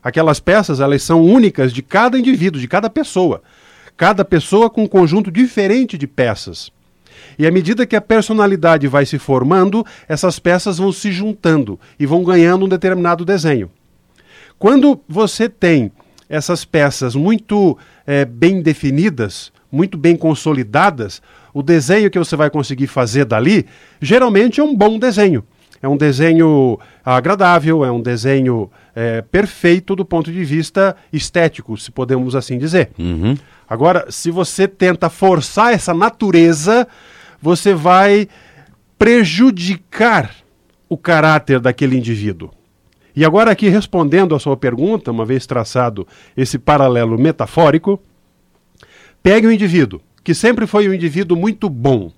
Aquelas 0.04 0.40
peças, 0.40 0.80
elas 0.80 1.04
são 1.04 1.26
únicas 1.26 1.74
de 1.74 1.82
cada 1.82 2.18
indivíduo, 2.18 2.60
de 2.60 2.68
cada 2.68 2.90
pessoa. 2.90 3.42
Cada 3.98 4.24
pessoa 4.24 4.70
com 4.70 4.84
um 4.84 4.88
conjunto 4.88 5.30
diferente 5.30 5.98
de 5.98 6.08
peças. 6.08 6.72
E 7.38 7.46
à 7.46 7.52
medida 7.52 7.86
que 7.86 7.96
a 7.96 8.02
personalidade 8.02 8.88
vai 8.88 9.06
se 9.06 9.20
formando, 9.20 9.86
essas 10.08 10.40
peças 10.40 10.78
vão 10.78 10.92
se 10.92 11.12
juntando 11.12 11.80
e 12.00 12.06
vão 12.06 12.24
ganhando 12.24 12.66
um 12.66 12.70
determinado 12.70 13.26
desenho. 13.26 13.70
Quando 14.58 15.02
você 15.08 15.48
tem 15.50 15.92
essas 16.30 16.64
peças 16.64 17.16
muito 17.16 17.78
é, 18.06 18.24
bem 18.24 18.62
definidas, 18.62 19.52
muito 19.72 19.98
bem 19.98 20.16
consolidadas, 20.16 21.22
o 21.54 21.64
desenho 21.64 22.12
que 22.12 22.20
você 22.20 22.36
vai 22.36 22.50
conseguir 22.50 22.88
fazer 22.88 23.26
dali 23.26 23.66
geralmente 24.00 24.62
é 24.62 24.64
um 24.64 24.76
bom 24.76 25.00
desenho. 25.00 25.44
É 25.82 25.88
um 25.88 25.96
desenho 25.96 26.78
agradável, 27.06 27.86
é 27.86 27.92
um 27.92 28.02
desenho 28.02 28.70
é, 28.94 29.22
perfeito 29.22 29.96
do 29.96 30.04
ponto 30.04 30.32
de 30.32 30.44
vista 30.44 30.96
estético, 31.12 31.78
se 31.78 31.90
podemos 31.90 32.36
assim 32.36 32.58
dizer. 32.58 32.90
Uhum. 33.00 33.38
Agora, 33.68 34.08
se 34.10 34.30
você 34.30 34.68
tenta 34.68 35.10
forçar 35.10 35.74
essa 35.74 35.94
natureza, 35.94 36.86
você 37.42 37.74
vai 37.74 38.28
prejudicar 38.98 40.36
o 40.90 40.98
caráter 40.98 41.62
daquele 41.62 41.98
indivíduo. 41.98 42.52
E 43.16 43.26
agora, 43.26 43.52
aqui 43.52 43.70
respondendo 43.70 44.36
à 44.36 44.40
sua 44.40 44.56
pergunta, 44.56 45.12
uma 45.12 45.26
vez 45.26 45.46
traçado 45.46 46.08
esse 46.38 46.58
paralelo 46.60 47.18
metafórico, 47.18 48.00
pegue 49.22 49.48
um 49.48 49.52
indivíduo 49.52 50.02
que 50.24 50.34
sempre 50.34 50.68
foi 50.68 50.88
um 50.88 50.94
indivíduo 50.94 51.36
muito 51.36 51.70
bom, 51.70 52.12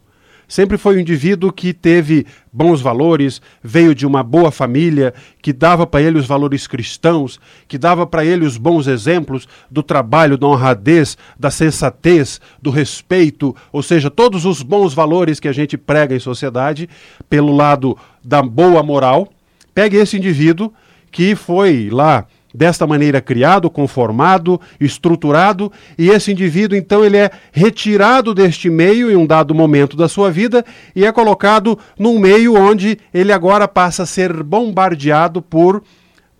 sempre 0.47 0.77
foi 0.77 0.97
um 0.97 0.99
indivíduo 0.99 1.49
que 1.49 1.73
teve 1.73 2.25
bons 2.51 2.81
valores, 2.81 3.41
veio 3.63 3.95
de 3.95 4.05
uma 4.05 4.21
boa 4.21 4.51
família, 4.51 5.13
que 5.41 5.53
dava 5.53 5.87
para 5.87 6.01
ele 6.01 6.19
os 6.19 6.27
valores 6.27 6.67
cristãos, 6.67 7.39
que 7.69 7.77
dava 7.77 8.05
para 8.05 8.25
ele 8.25 8.45
os 8.45 8.57
bons 8.57 8.85
exemplos 8.87 9.47
do 9.69 9.81
trabalho, 9.81 10.37
da 10.37 10.45
honradez, 10.45 11.17
da 11.39 11.49
sensatez, 11.49 12.41
do 12.61 12.69
respeito, 12.69 13.55
ou 13.71 13.81
seja, 13.81 14.09
todos 14.09 14.43
os 14.43 14.61
bons 14.61 14.93
valores 14.93 15.39
que 15.39 15.47
a 15.47 15.53
gente 15.53 15.77
prega 15.77 16.13
em 16.13 16.19
sociedade 16.19 16.89
pelo 17.29 17.55
lado 17.55 17.97
da 18.21 18.41
boa 18.41 18.83
moral. 18.83 19.29
Pegue 19.73 19.97
esse 19.97 20.17
indivíduo 20.17 20.73
que 21.11 21.35
foi 21.35 21.89
lá 21.91 22.25
desta 22.53 22.85
maneira 22.85 23.21
criado, 23.21 23.69
conformado, 23.69 24.59
estruturado, 24.79 25.71
e 25.97 26.09
esse 26.09 26.31
indivíduo 26.31 26.77
então 26.77 27.03
ele 27.03 27.17
é 27.17 27.31
retirado 27.51 28.33
deste 28.33 28.69
meio 28.69 29.09
em 29.09 29.15
um 29.15 29.25
dado 29.25 29.55
momento 29.55 29.95
da 29.95 30.09
sua 30.09 30.29
vida 30.29 30.65
e 30.95 31.05
é 31.05 31.11
colocado 31.11 31.79
num 31.97 32.19
meio 32.19 32.55
onde 32.55 32.97
ele 33.13 33.31
agora 33.31 33.67
passa 33.67 34.03
a 34.03 34.05
ser 34.05 34.43
bombardeado 34.43 35.41
por 35.41 35.83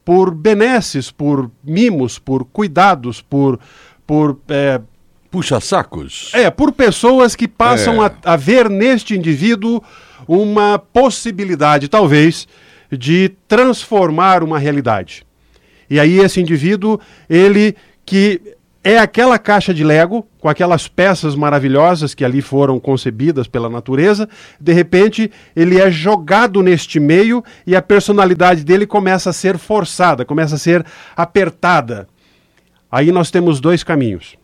por 0.03 0.33
benesses, 0.33 1.11
por 1.11 1.51
mimos, 1.63 2.17
por 2.17 2.43
cuidados, 2.45 3.21
por 3.21 3.59
por 4.05 4.37
é, 4.49 4.81
puxa-sacos. 5.29 6.31
É, 6.33 6.49
por 6.49 6.73
pessoas 6.73 7.35
que 7.35 7.47
passam 7.47 8.03
é. 8.03 8.11
a, 8.25 8.33
a 8.33 8.35
ver 8.35 8.69
neste 8.69 9.15
indivíduo 9.15 9.81
uma 10.27 10.77
possibilidade, 10.77 11.87
talvez, 11.87 12.47
de 12.91 13.29
transformar 13.47 14.43
uma 14.43 14.59
realidade. 14.59 15.25
E 15.89 15.99
aí 15.99 16.19
esse 16.19 16.39
indivíduo, 16.39 16.99
ele 17.29 17.75
que 18.05 18.41
é 18.83 18.97
aquela 18.97 19.37
caixa 19.37 19.73
de 19.73 19.83
Lego, 19.83 20.27
com 20.39 20.49
aquelas 20.49 20.87
peças 20.87 21.35
maravilhosas 21.35 22.15
que 22.15 22.25
ali 22.25 22.41
foram 22.41 22.79
concebidas 22.79 23.47
pela 23.47 23.69
natureza, 23.69 24.27
de 24.59 24.73
repente 24.73 25.31
ele 25.55 25.79
é 25.79 25.91
jogado 25.91 26.63
neste 26.63 26.99
meio 26.99 27.43
e 27.65 27.75
a 27.75 27.81
personalidade 27.81 28.63
dele 28.63 28.87
começa 28.87 29.29
a 29.29 29.33
ser 29.33 29.57
forçada, 29.57 30.25
começa 30.25 30.55
a 30.55 30.57
ser 30.57 30.83
apertada. 31.15 32.07
Aí 32.91 33.11
nós 33.11 33.29
temos 33.29 33.59
dois 33.59 33.83
caminhos. 33.83 34.35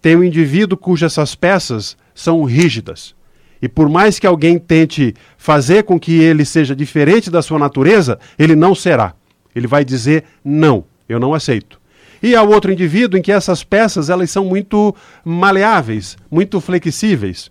Tem 0.00 0.14
um 0.14 0.22
indivíduo 0.22 0.78
cujas 0.78 1.34
peças 1.34 1.96
são 2.14 2.44
rígidas. 2.44 3.14
E 3.60 3.68
por 3.68 3.88
mais 3.88 4.18
que 4.18 4.26
alguém 4.26 4.58
tente 4.58 5.14
fazer 5.36 5.84
com 5.84 5.98
que 5.98 6.20
ele 6.20 6.44
seja 6.44 6.74
diferente 6.74 7.30
da 7.30 7.42
sua 7.42 7.58
natureza, 7.58 8.18
ele 8.38 8.54
não 8.54 8.74
será. 8.74 9.14
Ele 9.54 9.66
vai 9.66 9.84
dizer 9.84 10.24
não, 10.44 10.84
eu 11.08 11.18
não 11.18 11.32
aceito. 11.32 11.80
E 12.22 12.34
há 12.34 12.42
outro 12.42 12.72
indivíduo 12.72 13.18
em 13.18 13.22
que 13.22 13.32
essas 13.32 13.62
peças 13.62 14.08
elas 14.08 14.30
são 14.30 14.44
muito 14.44 14.94
maleáveis, 15.24 16.16
muito 16.30 16.60
flexíveis. 16.60 17.50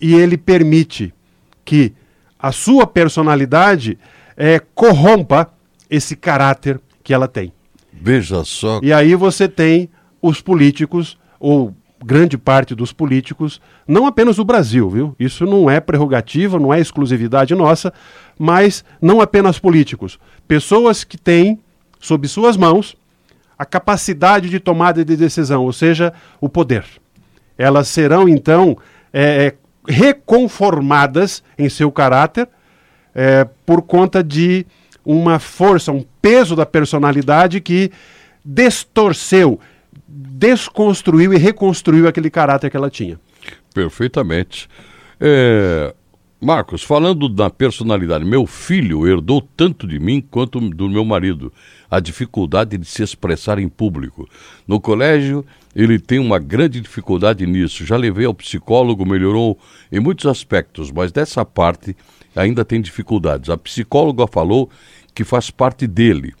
E 0.00 0.14
ele 0.14 0.36
permite 0.36 1.12
que 1.64 1.92
a 2.38 2.52
sua 2.52 2.86
personalidade 2.86 3.98
é, 4.36 4.60
corrompa 4.74 5.52
esse 5.90 6.16
caráter 6.16 6.80
que 7.02 7.12
ela 7.12 7.28
tem. 7.28 7.52
Veja 7.92 8.44
só. 8.44 8.80
E 8.82 8.92
aí 8.92 9.14
você 9.14 9.48
tem 9.48 9.90
os 10.22 10.40
políticos, 10.40 11.18
ou 11.38 11.74
grande 12.04 12.38
parte 12.38 12.74
dos 12.74 12.92
políticos, 12.92 13.60
não 13.86 14.06
apenas 14.06 14.36
do 14.36 14.44
Brasil, 14.44 14.88
viu? 14.88 15.14
Isso 15.18 15.44
não 15.44 15.68
é 15.70 15.80
prerrogativa, 15.80 16.58
não 16.58 16.72
é 16.72 16.80
exclusividade 16.80 17.54
nossa, 17.54 17.92
mas 18.38 18.84
não 19.00 19.20
apenas 19.20 19.58
políticos. 19.58 20.18
Pessoas 20.48 21.04
que 21.04 21.18
têm 21.18 21.58
sob 21.98 22.26
suas 22.26 22.56
mãos 22.56 22.96
a 23.58 23.66
capacidade 23.66 24.48
de 24.48 24.58
tomada 24.58 25.04
de 25.04 25.16
decisão, 25.16 25.64
ou 25.64 25.72
seja, 25.72 26.14
o 26.40 26.48
poder. 26.48 26.84
Elas 27.58 27.88
serão, 27.88 28.26
então, 28.26 28.78
é, 29.12 29.46
é 29.46 29.54
reconformadas 29.86 31.42
em 31.58 31.68
seu 31.68 31.92
caráter 31.92 32.48
é, 33.14 33.46
por 33.66 33.82
conta 33.82 34.24
de 34.24 34.66
uma 35.04 35.38
força, 35.38 35.92
um 35.92 36.04
peso 36.22 36.56
da 36.56 36.64
personalidade 36.64 37.60
que 37.60 37.90
distorceu, 38.44 39.60
desconstruiu 40.10 41.32
e 41.32 41.38
reconstruiu 41.38 42.08
aquele 42.08 42.30
caráter 42.30 42.70
que 42.70 42.76
ela 42.76 42.90
tinha. 42.90 43.18
Perfeitamente. 43.72 44.68
É, 45.20 45.94
Marcos, 46.42 46.82
falando 46.82 47.28
da 47.28 47.50
personalidade, 47.50 48.24
meu 48.24 48.46
filho 48.46 49.06
herdou 49.06 49.42
tanto 49.42 49.86
de 49.86 50.00
mim 50.00 50.22
quanto 50.22 50.58
do 50.58 50.88
meu 50.88 51.04
marido, 51.04 51.52
a 51.90 52.00
dificuldade 52.00 52.78
de 52.78 52.86
se 52.86 53.02
expressar 53.02 53.58
em 53.58 53.68
público. 53.68 54.26
No 54.66 54.80
colégio, 54.80 55.44
ele 55.76 55.98
tem 55.98 56.18
uma 56.18 56.38
grande 56.38 56.80
dificuldade 56.80 57.46
nisso. 57.46 57.84
Já 57.84 57.96
levei 57.96 58.24
ao 58.24 58.32
psicólogo, 58.32 59.04
melhorou 59.04 59.58
em 59.92 60.00
muitos 60.00 60.24
aspectos, 60.24 60.90
mas 60.90 61.12
dessa 61.12 61.44
parte 61.44 61.94
ainda 62.34 62.64
tem 62.64 62.80
dificuldades. 62.80 63.50
A 63.50 63.58
psicóloga 63.58 64.26
falou 64.26 64.70
que 65.14 65.24
faz 65.24 65.50
parte 65.50 65.86
dele. 65.86 66.32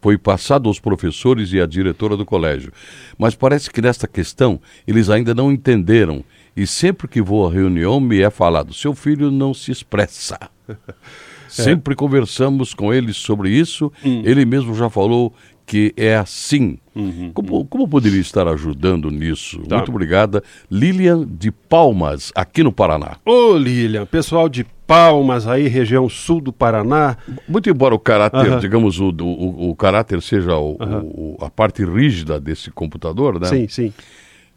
Foi 0.00 0.16
passado 0.16 0.68
aos 0.68 0.78
professores 0.78 1.52
e 1.52 1.60
à 1.60 1.66
diretora 1.66 2.16
do 2.16 2.24
colégio. 2.24 2.72
Mas 3.18 3.34
parece 3.34 3.70
que 3.70 3.82
nesta 3.82 4.06
questão 4.06 4.60
eles 4.86 5.10
ainda 5.10 5.34
não 5.34 5.50
entenderam. 5.50 6.24
E 6.56 6.66
sempre 6.66 7.08
que 7.08 7.20
vou 7.20 7.46
à 7.46 7.52
reunião 7.52 8.00
me 8.00 8.20
é 8.20 8.30
falado: 8.30 8.72
seu 8.72 8.94
filho 8.94 9.30
não 9.30 9.52
se 9.52 9.70
expressa. 9.70 10.38
Sempre 11.62 11.94
conversamos 11.94 12.74
com 12.74 12.92
ele 12.92 13.12
sobre 13.12 13.50
isso. 13.50 13.92
Hum. 14.04 14.22
Ele 14.24 14.44
mesmo 14.44 14.74
já 14.74 14.88
falou 14.90 15.32
que 15.64 15.92
é 15.96 16.16
assim. 16.16 16.78
Uhum, 16.94 17.30
como, 17.34 17.64
como 17.66 17.88
poderia 17.88 18.20
estar 18.20 18.46
ajudando 18.48 19.10
nisso? 19.10 19.60
Tá. 19.68 19.76
Muito 19.78 19.88
obrigada. 19.90 20.42
Lilian 20.70 21.26
de 21.28 21.50
Palmas, 21.50 22.30
aqui 22.34 22.62
no 22.62 22.70
Paraná. 22.72 23.16
Ô 23.24 23.56
Lilian, 23.56 24.06
pessoal 24.06 24.48
de 24.48 24.64
Palmas 24.86 25.48
aí, 25.48 25.66
região 25.66 26.08
sul 26.08 26.40
do 26.40 26.52
Paraná. 26.52 27.16
Muito 27.48 27.68
embora 27.68 27.92
o 27.94 27.98
caráter, 27.98 28.38
Aham. 28.52 28.60
digamos, 28.60 29.00
o, 29.00 29.08
o, 29.08 29.70
o 29.70 29.74
caráter 29.74 30.22
seja 30.22 30.56
o- 30.56 30.76
Aham. 30.80 31.02
o- 31.04 31.36
a 31.40 31.50
parte 31.50 31.84
rígida 31.84 32.38
desse 32.38 32.70
computador, 32.70 33.40
né? 33.40 33.48
Sim, 33.48 33.66
sim. 33.68 33.92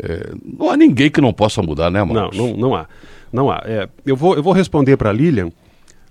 É, 0.02 0.32
não 0.58 0.70
há 0.70 0.78
ninguém 0.78 1.10
que 1.10 1.20
não 1.20 1.34
possa 1.34 1.62
mudar, 1.64 1.90
né, 1.90 2.00
Não, 2.00 2.14
Marcos? 2.14 2.38
não, 2.38 2.56
não 2.56 2.76
há. 2.76 2.86
Não 3.34 3.50
há. 3.52 3.62
É, 3.66 3.90
eu, 4.06 4.16
vou, 4.16 4.36
eu 4.36 4.44
vou 4.44 4.54
responder 4.54 4.96
para 4.96 5.10
a 5.10 5.14
Lilian 5.14 5.50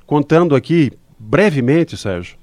contando 0.08 0.56
aqui, 0.56 0.90
brevemente, 1.18 1.94
Sérgio, 1.96 2.36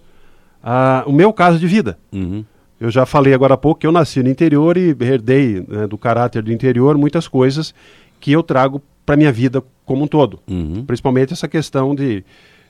a- 0.64 1.04
o 1.08 1.12
meu 1.12 1.34
caso 1.34 1.58
de 1.60 1.66
vida. 1.68 1.98
Uhum. 2.14 2.46
Eu 2.80 2.92
já 2.92 3.06
falei 3.06 3.34
agora 3.34 3.56
há 3.56 3.58
pouco 3.58 3.80
que 3.82 3.88
eu 3.88 3.92
nasci 3.92 4.22
no 4.22 4.30
interior 4.30 4.78
e 4.78 4.96
herdei 5.02 5.66
né, 5.68 5.88
do 5.88 5.98
caráter 5.98 6.44
do 6.44 6.52
interior 6.54 6.96
muitas 6.98 7.28
coisas 7.28 7.74
que 8.20 8.32
eu 8.32 8.44
trago 8.44 8.82
para 9.06 9.18
minha 9.18 9.32
vida 9.32 9.64
como 9.84 10.04
um 10.04 10.08
todo. 10.08 10.40
Uhum. 10.48 10.86
Principalmente 10.86 11.34
essa 11.34 11.48
questão 11.48 11.96
de, 11.96 12.24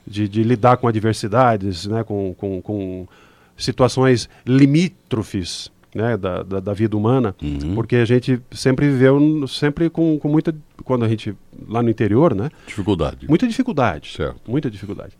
de, 0.06 0.26
de 0.28 0.42
lidar 0.42 0.78
com 0.78 0.88
adversidades, 0.88 1.86
né, 1.86 2.02
com, 2.02 2.34
com, 2.38 2.62
com 2.62 3.06
situações 3.56 4.28
limítrofes 4.46 5.70
né, 5.96 6.16
da, 6.16 6.42
da, 6.42 6.60
da 6.60 6.72
vida 6.74 6.96
humana, 6.96 7.34
Uhum. 7.42 7.74
porque 7.74 7.96
a 7.96 8.04
gente 8.04 8.40
sempre 8.52 8.86
viveu 8.88 9.48
sempre 9.48 9.88
com, 9.88 10.18
com 10.18 10.28
muita. 10.28 10.54
Quando 10.84 11.04
a 11.04 11.08
gente. 11.08 11.34
lá 11.68 11.82
no 11.82 11.88
interior, 11.90 12.34
né? 12.34 12.50
Dificuldade. 12.66 13.26
Muita 13.28 13.48
dificuldade. 13.48 14.12
Certo. 14.12 14.40
Muita 14.48 14.70
dificuldade. 14.70 15.16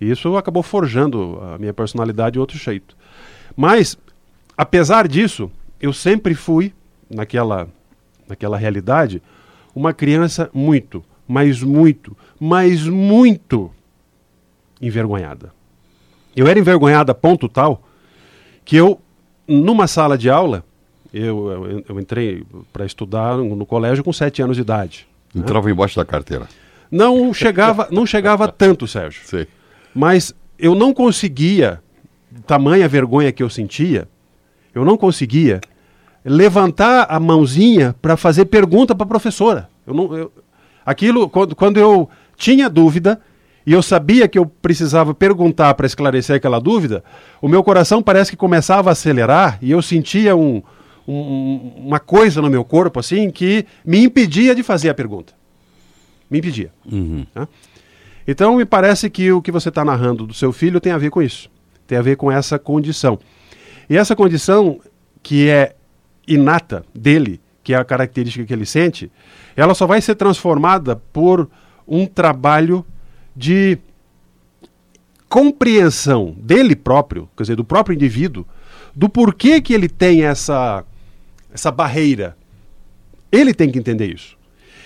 E 0.00 0.10
isso 0.10 0.36
acabou 0.36 0.62
forjando 0.62 1.38
a 1.54 1.58
minha 1.58 1.72
personalidade 1.74 2.34
de 2.34 2.38
outro 2.38 2.56
jeito. 2.56 2.96
Mas, 3.56 3.98
apesar 4.56 5.06
disso, 5.08 5.50
eu 5.80 5.92
sempre 5.92 6.34
fui, 6.34 6.72
naquela, 7.10 7.68
naquela 8.28 8.56
realidade, 8.56 9.20
uma 9.74 9.92
criança 9.92 10.48
muito, 10.54 11.04
mas 11.28 11.62
muito, 11.62 12.16
mas 12.40 12.86
muito 12.86 13.70
envergonhada. 14.80 15.52
Eu 16.34 16.46
era 16.46 16.58
envergonhada 16.58 17.12
a 17.12 17.14
ponto 17.14 17.48
tal 17.48 17.82
que 18.64 18.76
eu, 18.76 19.00
numa 19.52 19.86
sala 19.86 20.16
de 20.16 20.30
aula, 20.30 20.64
eu, 21.12 21.50
eu, 21.50 21.84
eu 21.88 22.00
entrei 22.00 22.44
para 22.72 22.86
estudar 22.86 23.36
no, 23.36 23.66
colégio 23.66 24.02
com 24.02 24.12
sete 24.12 24.42
anos 24.42 24.56
de 24.56 24.62
idade. 24.62 25.06
Entrava 25.34 25.70
embaixo 25.70 25.96
da 25.96 26.04
carteira. 26.04 26.48
Não 26.90 27.32
chegava, 27.32 27.88
não 27.90 28.06
chegava 28.06 28.48
tanto, 28.48 28.86
Sérgio. 28.86 29.22
Sei. 29.24 29.46
Mas 29.94 30.34
eu 30.58 30.74
não 30.74 30.92
conseguia, 30.92 31.82
tamanha 32.46 32.88
vergonha 32.88 33.32
que 33.32 33.42
eu 33.42 33.50
sentia, 33.50 34.08
eu 34.74 34.84
não 34.84 34.96
conseguia 34.96 35.60
levantar 36.24 37.06
a 37.08 37.18
mãozinha 37.18 37.94
para 38.00 38.16
fazer 38.16 38.46
pergunta 38.46 38.94
para 38.94 39.04
a 39.04 39.08
professora. 39.08 39.68
Eu 39.86 39.94
não, 39.94 40.16
eu- 40.16 40.32
aquilo, 40.84 41.28
quando, 41.28 41.54
quando 41.56 41.78
eu 41.78 42.08
tinha 42.36 42.68
dúvida 42.68 43.20
e 43.66 43.72
eu 43.72 43.82
sabia 43.82 44.26
que 44.28 44.38
eu 44.38 44.46
precisava 44.46 45.14
perguntar 45.14 45.74
para 45.74 45.86
esclarecer 45.86 46.36
aquela 46.36 46.58
dúvida, 46.60 47.02
o 47.40 47.48
meu 47.48 47.62
coração 47.62 48.02
parece 48.02 48.30
que 48.30 48.36
começava 48.36 48.90
a 48.90 48.92
acelerar 48.92 49.58
e 49.62 49.70
eu 49.70 49.80
sentia 49.82 50.34
um, 50.36 50.62
um- 51.06 51.72
uma 51.86 52.00
coisa 52.00 52.40
no 52.42 52.50
meu 52.50 52.64
corpo 52.64 52.98
assim 53.00 53.30
que 53.30 53.64
me 53.84 54.02
impedia 54.02 54.54
de 54.54 54.62
fazer 54.62 54.88
a 54.88 54.94
pergunta. 54.94 55.32
Me 56.30 56.38
impedia. 56.38 56.72
Uhum. 56.90 57.26
Tá? 57.32 57.46
Então, 58.26 58.56
me 58.56 58.64
parece 58.64 59.10
que 59.10 59.30
o 59.32 59.42
que 59.42 59.50
você 59.52 59.68
está 59.68 59.84
narrando 59.84 60.26
do 60.26 60.32
seu 60.34 60.52
filho 60.52 60.80
tem 60.80 60.92
a 60.92 60.98
ver 60.98 61.10
com 61.10 61.20
isso. 61.20 61.50
Tem 61.86 61.98
a 61.98 62.02
ver 62.02 62.16
com 62.16 62.30
essa 62.32 62.58
condição. 62.58 63.18
E 63.90 63.96
essa 63.96 64.14
condição, 64.16 64.80
que 65.22 65.48
é 65.48 65.74
inata 66.26 66.84
dele, 66.94 67.40
que 67.62 67.74
é 67.74 67.76
a 67.76 67.84
característica 67.84 68.44
que 68.46 68.52
ele 68.52 68.64
sente, 68.64 69.10
ela 69.56 69.74
só 69.74 69.86
vai 69.86 70.00
ser 70.00 70.14
transformada 70.14 70.96
por 71.12 71.50
um 71.86 72.06
trabalho 72.06 72.84
de 73.34 73.78
compreensão 75.28 76.34
dele 76.38 76.76
próprio, 76.76 77.28
quer 77.36 77.44
dizer, 77.44 77.56
do 77.56 77.64
próprio 77.64 77.94
indivíduo, 77.94 78.46
do 78.94 79.08
porquê 79.08 79.60
que 79.60 79.72
ele 79.72 79.88
tem 79.88 80.24
essa, 80.24 80.84
essa 81.52 81.70
barreira. 81.70 82.36
Ele 83.30 83.54
tem 83.54 83.70
que 83.70 83.78
entender 83.78 84.12
isso. 84.12 84.36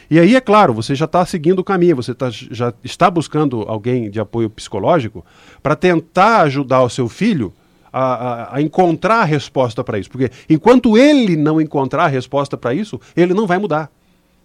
E 0.08 0.20
aí, 0.20 0.36
é 0.36 0.40
claro, 0.40 0.72
você 0.72 0.94
já 0.94 1.06
está 1.06 1.26
seguindo 1.26 1.58
o 1.58 1.64
caminho, 1.64 1.96
você 1.96 2.14
tá- 2.14 2.30
já 2.30 2.72
está 2.84 3.10
buscando 3.10 3.62
alguém 3.62 4.08
de 4.08 4.20
apoio 4.20 4.48
psicológico 4.48 5.26
para 5.60 5.74
tentar 5.74 6.42
ajudar 6.42 6.82
o 6.82 6.88
seu 6.88 7.08
filho 7.08 7.52
a, 7.92 8.02
a- 8.52 8.56
a 8.56 8.62
encontrar 8.62 9.22
a 9.22 9.24
resposta 9.24 9.82
para 9.82 9.98
isso. 9.98 10.08
Porque 10.08 10.30
enquanto 10.48 10.96
ele 10.96 11.34
não 11.34 11.60
encontrar 11.60 12.04
a 12.04 12.08
resposta 12.08 12.56
para 12.56 12.72
isso, 12.72 13.00
ele 13.16 13.34
não 13.34 13.48
vai 13.48 13.58
mudar. 13.58 13.90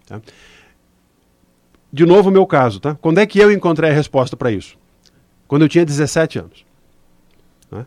tá? 0.07 0.19
De 1.91 2.06
novo, 2.06 2.30
o 2.30 2.32
meu 2.32 2.45
caso, 2.45 2.80
tá? 2.80 2.95
Quando 2.95 3.19
é 3.19 3.25
que 3.25 3.39
eu 3.39 3.51
encontrei 3.51 3.89
a 3.89 3.93
resposta 3.93 4.38
para 4.38 4.51
isso? 4.51 4.77
Quando 5.47 5.63
eu 5.63 5.69
tinha 5.69 5.86
17 5.86 6.39
anos. 6.39 6.65
né? 7.69 7.86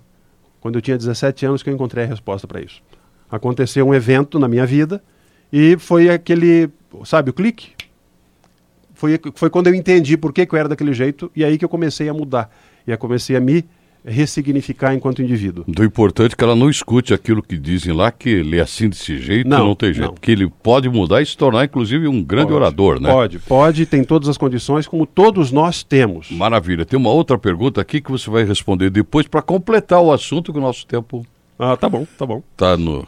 Quando 0.61 0.77
eu 0.77 0.83
tinha 0.83 0.99
17 0.99 1.47
anos 1.47 1.62
que 1.62 1.71
eu 1.71 1.75
encontrei 1.75 2.05
a 2.05 2.07
resposta 2.07 2.47
para 2.47 2.61
isso. 2.61 2.83
Aconteceu 3.31 3.87
um 3.87 3.95
evento 3.95 4.38
na 4.38 4.47
minha 4.47 4.67
vida 4.67 5.03
e 5.51 5.77
foi 5.79 6.11
aquele, 6.11 6.69
sabe, 7.05 7.31
o 7.31 7.33
clique? 7.33 7.73
Foi, 8.93 9.19
foi 9.35 9.49
quando 9.49 9.69
eu 9.69 9.75
entendi 9.75 10.17
por 10.17 10.33
que, 10.33 10.45
que 10.45 10.55
eu 10.55 10.59
era 10.59 10.69
daquele 10.69 10.93
jeito 10.93 11.31
e 11.35 11.45
aí 11.45 11.57
que 11.57 11.64
eu 11.64 11.69
comecei 11.69 12.09
a 12.09 12.14
mudar. 12.14 12.55
E 12.87 12.93
aí 12.93 12.99
comecei 12.99 13.35
a 13.35 13.40
me 13.40 13.64
ressignificar 14.05 14.95
enquanto 14.95 15.23
indivíduo. 15.23 15.64
Do 15.67 15.83
importante 15.85 16.33
é 16.33 16.37
que 16.37 16.45
ela 16.45 16.55
não 16.55 16.69
escute 16.69 17.14
aquilo 17.14 17.43
que 17.43 17.57
dizem 17.59 17.93
lá, 17.93 18.11
que 18.12 18.29
ele 18.29 18.59
é 18.59 18.61
assim 18.61 18.88
desse 18.88 19.19
jeito, 19.19 19.49
não, 19.49 19.69
Não, 19.69 19.75
tem 19.75 19.93
jeito. 19.93 20.09
não. 20.09 20.14
Que 20.14 20.31
ele 20.33 20.49
pode 20.62 20.88
mudar 20.88 21.23
e 21.23 21.27
se 21.27 21.37
tornar, 21.37 21.64
inclusive, 21.64 22.07
um 22.07 22.23
grande 22.23 22.49
Pode, 22.49 22.57
orador, 22.57 23.01
né? 23.01 23.11
Pode, 23.11 23.38
pode, 23.38 23.87
tem 23.87 24.05
todas 24.05 24.29
as 24.29 24.37
condições, 24.37 24.87
como 24.87 25.07
todos 25.07 25.51
nós 25.51 25.83
temos. 25.83 26.31
Maravilha. 26.31 26.85
Tem 26.85 26.99
uma 26.99 27.11
outra 27.11 27.38
pergunta 27.38 27.81
aqui 27.81 28.01
que 28.01 28.11
você 28.11 28.29
vai 28.31 28.45
responder 28.45 28.90
depois 28.90 29.27
para 29.27 29.40
completar 29.43 30.01
o 30.03 30.12
assunto 30.12 30.53
que 30.53 30.59
o 30.59 30.62
nosso 30.62 30.87
tempo 30.87 31.25
Ah, 31.59 31.77
tá 31.77 31.88
bom, 31.88 32.07
tá 32.19 32.27
bom. 32.27 32.43
está 32.53 32.77
no. 32.77 33.07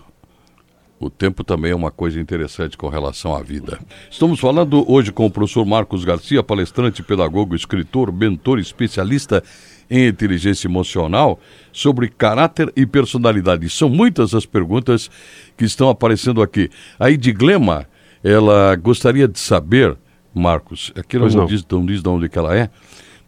O 0.99 1.11
tempo 1.11 1.45
também 1.45 1.73
é 1.73 1.75
uma 1.75 1.91
coisa 1.91 2.19
interessante 2.19 2.77
com 2.77 2.89
relação 2.89 3.37
à 3.37 3.43
vida. 3.43 3.79
Estamos 4.11 4.41
falando 4.41 4.91
hoje 4.91 5.13
com 5.13 5.27
o 5.27 5.31
professor 5.31 5.67
Marcos 5.67 6.05
Garcia, 6.05 6.43
palestrante, 6.43 7.03
pedagogo, 7.03 7.55
escritor, 7.55 8.11
mentor, 8.11 8.59
especialista 8.59 9.43
em 9.91 10.09
inteligência 10.09 10.67
emocional, 10.67 11.39
sobre 11.71 12.09
caráter 12.09 12.73
e 12.75 12.87
personalidade. 12.87 13.69
São 13.69 13.91
muitas 13.91 14.35
as 14.35 14.47
perguntas 14.47 15.11
que 15.57 15.67
estão 15.67 15.91
aparecendo 15.91 16.41
aqui. 16.41 16.71
A 16.99 17.11
Edglema, 17.11 17.87
ela 18.25 18.75
gostaria 18.77 19.29
de 19.29 19.39
saber, 19.39 19.97
Marcos, 20.35 20.93
aqui 20.97 21.17
ela 21.17 21.29
não, 21.29 21.37
não. 21.37 21.47
Diz, 21.47 21.65
não 21.71 21.85
diz 21.85 22.03
de 22.03 22.09
onde 22.09 22.31
ela 22.35 22.57
é, 22.57 22.71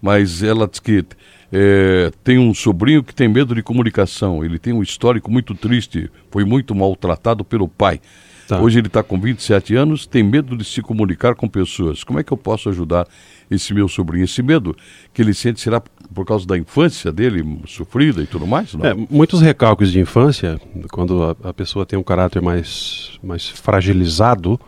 mas 0.01 0.43
ela 0.43 0.67
diz 0.67 0.81
que 0.81 1.05
é, 1.53 2.11
tem 2.23 2.39
um 2.39 2.53
sobrinho 2.53 3.03
que 3.03 3.15
tem 3.15 3.29
medo 3.29 3.55
de 3.55 3.63
comunicação. 3.63 4.45
Ele 4.45 4.59
tem 4.59 4.73
um 4.73 4.83
histórico 4.83 5.31
muito 5.31 5.55
triste, 5.55 6.11
foi 6.31 6.45
muito 6.45 6.75
maltratado 6.75 7.45
pelo 7.45 7.69
pai. 7.69 8.01
Tá. 8.47 8.61
Hoje 8.61 8.79
ele 8.79 8.87
está 8.87 9.03
com 9.03 9.21
27 9.21 9.75
anos, 9.75 10.07
tem 10.07 10.23
medo 10.23 10.57
de 10.57 10.65
se 10.65 10.81
comunicar 10.81 11.35
com 11.35 11.47
pessoas. 11.47 12.03
Como 12.03 12.19
é 12.19 12.23
que 12.23 12.33
eu 12.33 12.37
posso 12.37 12.71
ajudar 12.71 13.07
esse 13.51 13.75
meu 13.75 13.89
sobrinho? 13.89 14.25
Esse 14.25 14.43
medo 14.43 14.75
que 15.13 15.21
ele 15.21 15.35
sente 15.35 15.61
será 15.61 15.83
por 16.15 16.25
causa 16.25 16.47
da 16.47 16.57
infância 16.57 17.13
dele 17.13 17.61
sofrida 17.67 18.23
e 18.23 18.27
tudo 18.27 18.47
mais? 18.47 18.75
É, 18.83 18.95
muitos 19.11 19.43
recalques 19.43 19.93
de 19.93 20.01
infância, 20.01 20.59
quando 20.91 21.23
a, 21.23 21.51
a 21.51 21.53
pessoa 21.53 21.85
tem 21.85 21.99
um 21.99 22.03
caráter 22.03 22.41
mais, 22.41 23.19
mais 23.23 23.49
fragilizado, 23.51 24.59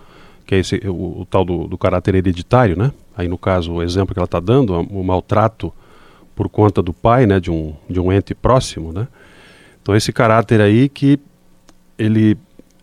que 0.45 0.55
é 0.55 0.59
esse, 0.59 0.77
o, 0.87 1.23
o 1.23 1.27
tal 1.29 1.43
do, 1.43 1.67
do 1.67 1.79
caráter 1.79 2.15
hereditário, 2.17 2.77
né? 2.77 2.93
Aí 3.17 3.29
no 3.29 3.39
caso, 3.39 3.73
o 3.73 3.83
exemplo 3.83 4.15
que 4.15 4.19
ela 4.19 4.27
está 4.27 4.41
dando, 4.41 4.75
o 4.75 5.03
maltrato 5.03 5.73
por 6.41 6.49
conta 6.49 6.81
do 6.81 6.95
pai, 6.95 7.27
né? 7.27 7.39
De 7.39 7.51
um, 7.51 7.75
de 7.87 8.01
um 8.01 8.11
ente 8.11 8.35
próximo, 8.35 8.95
né? 8.95 9.07
Então 9.83 9.95
esse 9.95 10.11
caráter 10.11 10.59
aí 10.59 10.89
que 10.89 11.21
ele 11.99 12.35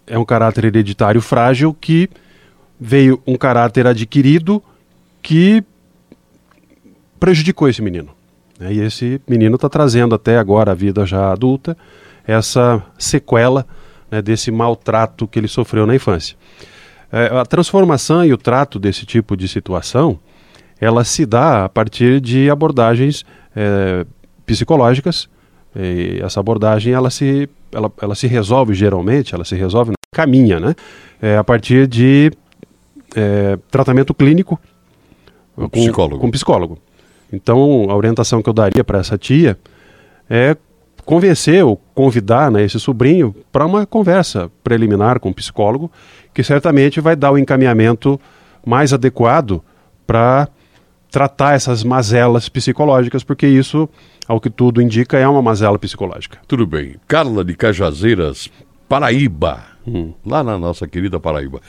é 0.05 0.15
um 0.15 0.23
caráter 0.23 0.65
hereditário 0.65 1.19
frágil 1.19 1.73
que 1.73 2.07
veio 2.79 3.19
um 3.25 3.35
caráter 3.35 3.87
adquirido 3.87 4.61
que 5.23 5.63
prejudicou 7.19 7.67
esse 7.67 7.81
menino. 7.81 8.09
né? 8.59 8.71
E 8.73 8.79
esse 8.79 9.19
menino 9.27 9.55
está 9.55 9.67
trazendo 9.67 10.13
até 10.13 10.37
agora 10.37 10.73
a 10.73 10.75
vida 10.75 11.03
já 11.03 11.31
adulta 11.31 11.75
essa 12.27 12.83
sequela 12.95 13.65
né, 14.11 14.21
desse 14.21 14.51
maltrato 14.51 15.27
que 15.27 15.39
ele 15.39 15.47
sofreu 15.47 15.87
na 15.87 15.95
infância. 15.95 16.37
É, 17.11 17.35
a 17.35 17.43
transformação 17.43 18.23
e 18.23 18.31
o 18.31 18.37
trato 18.37 18.77
desse 18.77 19.03
tipo 19.03 19.35
de 19.35 19.47
situação, 19.47 20.19
ela 20.79 21.03
se 21.03 21.25
dá 21.25 21.65
a 21.65 21.69
partir 21.69 22.21
de 22.21 22.51
abordagens 22.51 23.25
é, 23.57 24.05
psicológicas 24.45 25.27
E 25.75 26.19
essa 26.21 26.39
abordagem 26.39 26.93
ela 26.93 27.09
se, 27.09 27.49
ela, 27.71 27.91
ela 27.99 28.13
se 28.13 28.27
resolve 28.27 28.75
geralmente, 28.75 29.33
ela 29.33 29.43
se 29.43 29.55
resolve, 29.55 29.93
caminha, 30.13 30.59
né? 30.59 30.75
É, 31.21 31.37
a 31.37 31.43
partir 31.43 31.87
de 31.87 32.31
é, 33.15 33.57
tratamento 33.69 34.13
clínico 34.13 34.59
com 35.55 35.67
psicólogo. 35.67 36.19
Com 36.19 36.31
psicólogo. 36.31 36.77
Então, 37.33 37.87
a 37.89 37.95
orientação 37.95 38.41
que 38.41 38.49
eu 38.49 38.53
daria 38.53 38.83
para 38.83 38.99
essa 38.99 39.17
tia 39.17 39.57
é 40.29 40.55
convencer 41.03 41.65
ou 41.65 41.75
convidar 41.95 42.51
né, 42.51 42.63
esse 42.63 42.79
sobrinho 42.79 43.35
para 43.51 43.65
uma 43.65 43.85
conversa 43.85 44.51
preliminar 44.63 45.19
com 45.19 45.29
o 45.29 45.33
psicólogo, 45.33 45.91
que 46.33 46.43
certamente 46.43 47.01
vai 47.01 47.15
dar 47.15 47.31
o 47.31 47.37
encaminhamento 47.37 48.19
mais 48.65 48.93
adequado 48.93 49.63
para 50.05 50.47
tratar 51.17 51.55
essas 51.55 51.83
mazelas 51.83 52.47
psicológicas, 52.47 53.23
porque 53.23 53.47
isso, 53.47 53.89
ao 54.27 54.39
que 54.39 54.51
tudo 54.51 54.79
indica, 54.79 55.17
é 55.17 55.27
uma 55.27 55.41
mazela 55.41 55.79
psicológica. 55.79 56.37
Tudo 56.47 56.67
bem. 56.67 56.97
Carla 57.07 57.43
de 57.43 57.55
Cajazeiras, 57.55 58.51
Paraíba, 58.87 59.63
hum. 59.87 60.13
lá 60.23 60.43
na 60.43 60.59
nossa 60.59 60.87
querida 60.87 61.19
Paraíba. 61.19 61.59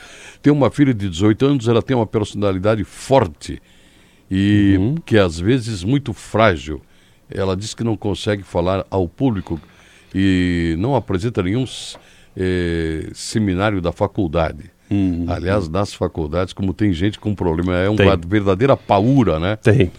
Tem 0.43 0.53
uma 0.53 0.71
filha 0.71 0.93
de 0.93 1.09
18 1.09 1.47
anos, 1.47 1.67
ela 1.67 1.81
tem 1.81 1.97
uma 1.97 2.07
personalidade 2.07 2.85
forte 2.85 3.59
e 4.31 4.77
uhum. 4.79 4.97
que 4.97 5.17
às 5.17 5.41
vezes 5.41 5.83
muito 5.83 6.13
frágil. 6.13 6.83
Ela 7.31 7.57
diz 7.57 7.73
que 7.73 7.83
não 7.83 7.97
consegue 7.97 8.43
falar 8.43 8.85
ao 8.91 9.09
público 9.09 9.59
e 10.15 10.77
não 10.79 10.95
apresenta 10.95 11.43
nenhum 11.43 11.65
eh, 12.37 13.09
seminário 13.15 13.81
da 13.81 13.93
faculdade. 13.93 14.71
Uhum. 14.91 15.27
Aliás, 15.29 15.69
nas 15.69 15.93
faculdades, 15.93 16.53
como 16.53 16.73
tem 16.73 16.93
gente 16.93 17.19
com 17.19 17.35
problema, 17.35 17.77
é 17.77 17.89
uma 17.89 17.97
tem. 17.97 18.29
verdadeira 18.29 18.77
paura, 18.77 19.39
né? 19.39 19.57
Tem. 19.57 19.91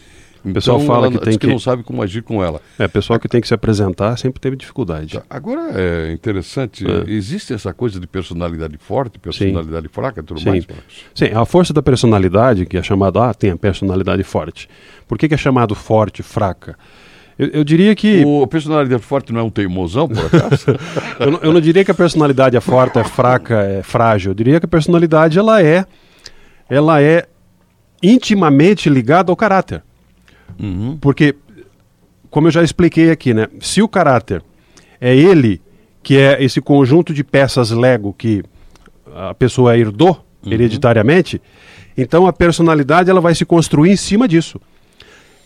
O 0.43 0.54
pessoal 0.54 0.78
então, 0.78 0.88
fala 0.88 1.12
que 1.12 1.17
tem 1.19 1.34
que... 1.34 1.39
que... 1.39 1.47
não 1.47 1.60
sabe 1.60 1.84
como 1.84 2.02
agir 2.02 2.23
com 2.23 2.43
ela. 2.43 2.62
É, 2.78 2.88
pessoal 2.88 3.19
que 3.19 3.28
tem 3.28 3.41
que 3.41 3.47
se 3.47 3.54
apresentar 3.54 4.17
sempre 4.17 4.39
teve 4.39 4.56
dificuldade. 4.56 5.17
Tá, 5.17 5.23
agora 5.30 5.71
é 5.75 6.12
interessante, 6.13 6.86
é. 6.86 7.12
existe 7.12 7.54
essa 7.54 7.73
coisa 7.73 7.99
de 7.99 8.08
personalidade 8.08 8.78
forte, 8.78 9.19
personalidade 9.19 9.88
Sim. 9.88 9.93
fraca, 9.93 10.23
tudo 10.23 10.39
Sim. 10.39 10.49
mais? 10.49 10.67
Sim, 11.13 11.32
a 11.34 11.45
força 11.45 11.73
da 11.73 11.82
personalidade, 11.82 12.65
que 12.65 12.78
é 12.78 12.84
chamada, 12.84 13.30
ah, 13.30 13.34
tem 13.34 13.52
a 13.52 13.58
personalidade 13.58 14.23
forte. 14.23 14.69
Por 15.08 15.17
que, 15.17 15.28
que 15.28 15.34
é 15.34 15.38
chamado 15.38 15.75
forte, 15.75 16.23
fraca? 16.23 16.78
Eu, 17.39 17.47
eu, 17.47 17.63
diria 17.63 17.95
que. 17.95 18.21
O 18.25 18.45
personalidade 18.45 19.02
forte 19.02 19.32
não 19.32 19.39
é 19.39 19.43
um 19.43 19.49
teimosão, 19.49 20.10
por 20.10 20.19
acaso? 20.28 20.65
eu, 21.17 21.32
não, 21.32 21.39
eu, 21.41 21.54
não, 21.54 21.62
diria 21.62 21.86
que 21.86 21.91
a 21.91 21.93
personalidade 21.93 22.58
é 22.58 22.60
forte, 22.60 22.99
é 22.99 23.04
fraca, 23.06 23.62
é 23.62 23.82
frágil. 23.82 24.32
Eu 24.32 24.36
diria 24.36 24.60
que 24.60 24.65
a 24.65 24.69
personalidade 24.69 25.39
ela 25.39 25.63
é, 25.63 25.86
ela 26.69 27.02
é 27.02 27.25
intimamente 28.04 28.89
ligada 28.89 29.32
ao 29.32 29.38
caráter. 29.38 29.82
Uhum. 30.60 30.97
Porque, 30.99 31.34
como 32.30 32.47
eu 32.47 32.52
já 32.52 32.62
expliquei 32.62 33.10
aqui, 33.10 33.34
né? 33.34 33.47
Se 33.62 33.82
o 33.82 33.88
caráter 33.88 34.43
é 34.99 35.15
ele 35.15 35.62
que 36.04 36.17
é 36.17 36.43
esse 36.43 36.60
conjunto 36.60 37.13
de 37.13 37.23
peças 37.23 37.71
Lego 37.71 38.13
que 38.13 38.43
a 39.15 39.34
pessoa 39.34 39.78
herdou 39.78 40.25
uhum. 40.43 40.52
hereditariamente, 40.52 41.41
então 41.97 42.28
a 42.28 42.34
personalidade 42.34 43.10
ela 43.10 43.21
vai 43.21 43.34
se 43.34 43.45
construir 43.45 43.91
em 43.91 43.95
cima 43.95 44.28
disso. 44.28 44.60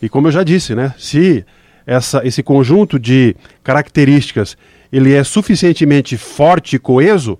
E 0.02 0.10
como 0.10 0.28
eu 0.28 0.32
já 0.32 0.44
disse, 0.44 0.74
né? 0.74 0.96
Se 0.98 1.46
essa, 1.86 2.22
esse 2.26 2.42
conjunto 2.42 3.00
de 3.00 3.36
características 3.64 4.58
ele 4.92 5.14
é 5.14 5.24
suficientemente 5.24 6.16
forte 6.18 6.76
e 6.76 6.80
coeso, 6.80 7.40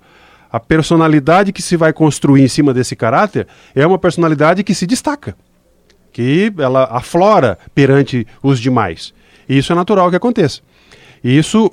a 0.50 0.58
personalidade 0.58 1.52
que 1.52 1.62
se 1.62 1.76
vai 1.76 1.92
construir 1.92 2.42
em 2.42 2.48
cima 2.48 2.74
desse 2.74 2.96
caráter 2.96 3.46
é 3.74 3.86
uma 3.86 3.98
personalidade 3.98 4.64
que 4.64 4.74
se 4.74 4.86
destaca 4.86 5.36
que 6.14 6.52
ela 6.58 6.84
aflora 6.84 7.58
perante 7.74 8.24
os 8.40 8.60
demais. 8.60 9.12
E 9.48 9.58
isso 9.58 9.72
é 9.72 9.76
natural 9.76 10.08
que 10.08 10.16
aconteça. 10.16 10.62
E 11.22 11.36
isso 11.36 11.70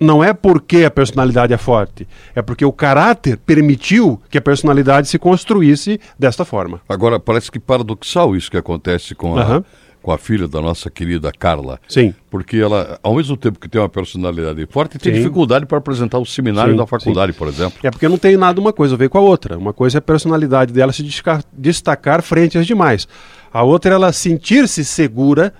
não 0.00 0.24
é 0.24 0.32
porque 0.32 0.84
a 0.84 0.90
personalidade 0.90 1.52
é 1.52 1.58
forte, 1.58 2.08
é 2.34 2.42
porque 2.42 2.64
o 2.64 2.72
caráter 2.72 3.36
permitiu 3.36 4.20
que 4.28 4.38
a 4.38 4.40
personalidade 4.40 5.06
se 5.06 5.18
construísse 5.18 6.00
desta 6.18 6.44
forma. 6.44 6.80
Agora, 6.88 7.20
parece 7.20 7.52
que 7.52 7.60
paradoxal 7.60 8.34
isso 8.34 8.50
que 8.50 8.56
acontece 8.56 9.14
com 9.14 9.38
a, 9.38 9.56
uhum. 9.56 9.64
Com 10.04 10.12
a 10.12 10.18
filha 10.18 10.46
da 10.46 10.60
nossa 10.60 10.90
querida 10.90 11.32
Carla. 11.32 11.80
Sim. 11.88 12.12
Porque 12.30 12.58
ela, 12.58 13.00
ao 13.02 13.14
mesmo 13.14 13.38
tempo 13.38 13.58
que 13.58 13.66
tem 13.66 13.80
uma 13.80 13.88
personalidade 13.88 14.66
forte, 14.66 14.98
tem 14.98 15.14
Sim. 15.14 15.18
dificuldade 15.18 15.64
para 15.64 15.78
apresentar 15.78 16.18
o 16.18 16.26
seminário 16.26 16.72
Sim. 16.72 16.76
da 16.76 16.86
faculdade, 16.86 17.32
Sim. 17.32 17.38
por 17.38 17.48
exemplo. 17.48 17.78
É 17.82 17.90
porque 17.90 18.06
não 18.06 18.18
tem 18.18 18.36
nada 18.36 18.60
uma 18.60 18.70
coisa 18.70 18.96
a 18.96 18.98
ver 18.98 19.08
com 19.08 19.16
a 19.16 19.22
outra. 19.22 19.56
Uma 19.56 19.72
coisa 19.72 19.96
é 19.96 20.00
a 20.00 20.02
personalidade 20.02 20.74
dela 20.74 20.92
se 20.92 21.02
destacar 21.54 22.22
frente 22.22 22.58
às 22.58 22.66
demais. 22.66 23.08
A 23.50 23.62
outra 23.62 23.92
é 23.92 23.94
ela 23.94 24.12
sentir-se 24.12 24.84
segura 24.84 25.54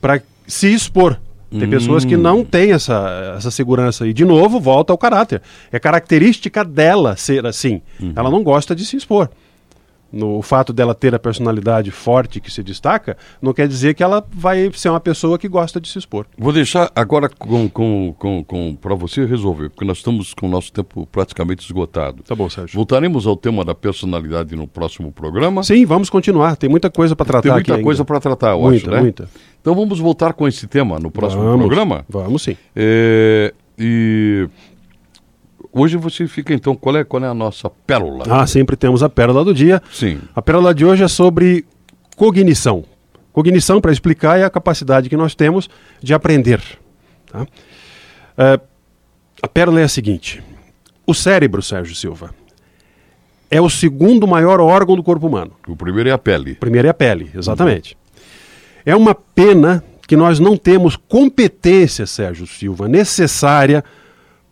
para 0.00 0.22
se 0.46 0.72
expor. 0.72 1.18
Tem 1.50 1.64
hum. 1.64 1.70
pessoas 1.70 2.04
que 2.04 2.16
não 2.16 2.44
têm 2.44 2.70
essa, 2.70 3.34
essa 3.36 3.50
segurança. 3.50 4.06
E, 4.06 4.12
de 4.12 4.24
novo, 4.24 4.60
volta 4.60 4.92
ao 4.92 4.98
caráter. 4.98 5.42
É 5.72 5.78
característica 5.80 6.64
dela 6.64 7.16
ser 7.16 7.44
assim. 7.44 7.82
Uhum. 7.98 8.12
Ela 8.14 8.30
não 8.30 8.44
gosta 8.44 8.76
de 8.76 8.84
se 8.84 8.96
expor 8.96 9.28
no 10.12 10.40
fato 10.42 10.72
dela 10.72 10.94
ter 10.94 11.14
a 11.14 11.18
personalidade 11.18 11.90
forte 11.90 12.40
que 12.40 12.50
se 12.50 12.62
destaca, 12.62 13.16
não 13.40 13.52
quer 13.52 13.68
dizer 13.68 13.94
que 13.94 14.02
ela 14.02 14.26
vai 14.30 14.70
ser 14.72 14.88
uma 14.88 15.00
pessoa 15.00 15.38
que 15.38 15.48
gosta 15.48 15.80
de 15.80 15.88
se 15.88 15.98
expor. 15.98 16.26
Vou 16.36 16.52
deixar 16.52 16.90
agora 16.94 17.28
com, 17.28 17.68
com, 17.68 18.14
com, 18.18 18.44
com 18.44 18.76
para 18.76 18.94
você 18.94 19.24
resolver, 19.24 19.70
porque 19.70 19.84
nós 19.84 19.98
estamos 19.98 20.34
com 20.34 20.46
o 20.46 20.50
nosso 20.50 20.72
tempo 20.72 21.06
praticamente 21.10 21.64
esgotado. 21.64 22.22
Tá 22.22 22.34
bom, 22.34 22.48
Sérgio. 22.48 22.74
Voltaremos 22.74 23.26
ao 23.26 23.36
tema 23.36 23.64
da 23.64 23.74
personalidade 23.74 24.56
no 24.56 24.66
próximo 24.66 25.12
programa. 25.12 25.62
Sim, 25.62 25.84
vamos 25.84 26.08
continuar. 26.10 26.56
Tem 26.56 26.68
muita 26.68 26.90
coisa 26.90 27.14
para 27.14 27.26
tratar 27.26 27.56
aqui. 27.56 27.64
Tem 27.64 27.74
muita 27.74 27.84
coisa 27.84 28.04
para 28.04 28.20
tratar, 28.20 28.50
eu 28.50 28.60
muita, 28.60 28.76
acho, 28.76 28.90
né? 28.90 29.00
Muita. 29.00 29.28
Então 29.60 29.74
vamos 29.74 29.98
voltar 29.98 30.32
com 30.32 30.46
esse 30.48 30.66
tema 30.66 30.98
no 30.98 31.10
próximo 31.10 31.42
vamos, 31.42 31.66
programa? 31.66 32.04
Vamos 32.08 32.42
sim. 32.42 32.56
É, 32.74 33.52
e 33.78 34.48
Hoje 35.72 35.96
você 35.96 36.26
fica 36.26 36.54
então, 36.54 36.74
qual 36.74 36.96
é, 36.96 37.04
qual 37.04 37.22
é 37.22 37.26
a 37.26 37.34
nossa 37.34 37.68
pérola? 37.68 38.24
Ah, 38.28 38.46
sempre 38.46 38.76
temos 38.76 39.02
a 39.02 39.08
pérola 39.08 39.44
do 39.44 39.52
dia. 39.52 39.82
Sim. 39.92 40.20
A 40.34 40.40
pérola 40.40 40.74
de 40.74 40.84
hoje 40.84 41.04
é 41.04 41.08
sobre 41.08 41.64
cognição. 42.16 42.84
Cognição, 43.32 43.80
para 43.80 43.92
explicar, 43.92 44.38
é 44.38 44.44
a 44.44 44.50
capacidade 44.50 45.08
que 45.08 45.16
nós 45.16 45.34
temos 45.34 45.68
de 46.02 46.14
aprender. 46.14 46.60
Tá? 47.30 47.46
É, 48.36 48.60
a 49.42 49.48
pérola 49.48 49.80
é 49.80 49.84
a 49.84 49.88
seguinte: 49.88 50.42
o 51.06 51.14
cérebro, 51.14 51.62
Sérgio 51.62 51.94
Silva, 51.94 52.34
é 53.50 53.60
o 53.60 53.68
segundo 53.68 54.26
maior 54.26 54.60
órgão 54.60 54.96
do 54.96 55.02
corpo 55.02 55.26
humano. 55.26 55.52
O 55.66 55.76
primeiro 55.76 56.08
é 56.08 56.12
a 56.12 56.18
pele. 56.18 56.52
O 56.52 56.56
primeiro 56.56 56.88
é 56.88 56.90
a 56.90 56.94
pele, 56.94 57.30
exatamente. 57.34 57.94
Uhum. 57.94 57.98
É 58.86 58.96
uma 58.96 59.14
pena 59.14 59.84
que 60.06 60.16
nós 60.16 60.38
não 60.40 60.56
temos 60.56 60.96
competência, 60.96 62.06
Sérgio 62.06 62.46
Silva, 62.46 62.88
necessária 62.88 63.84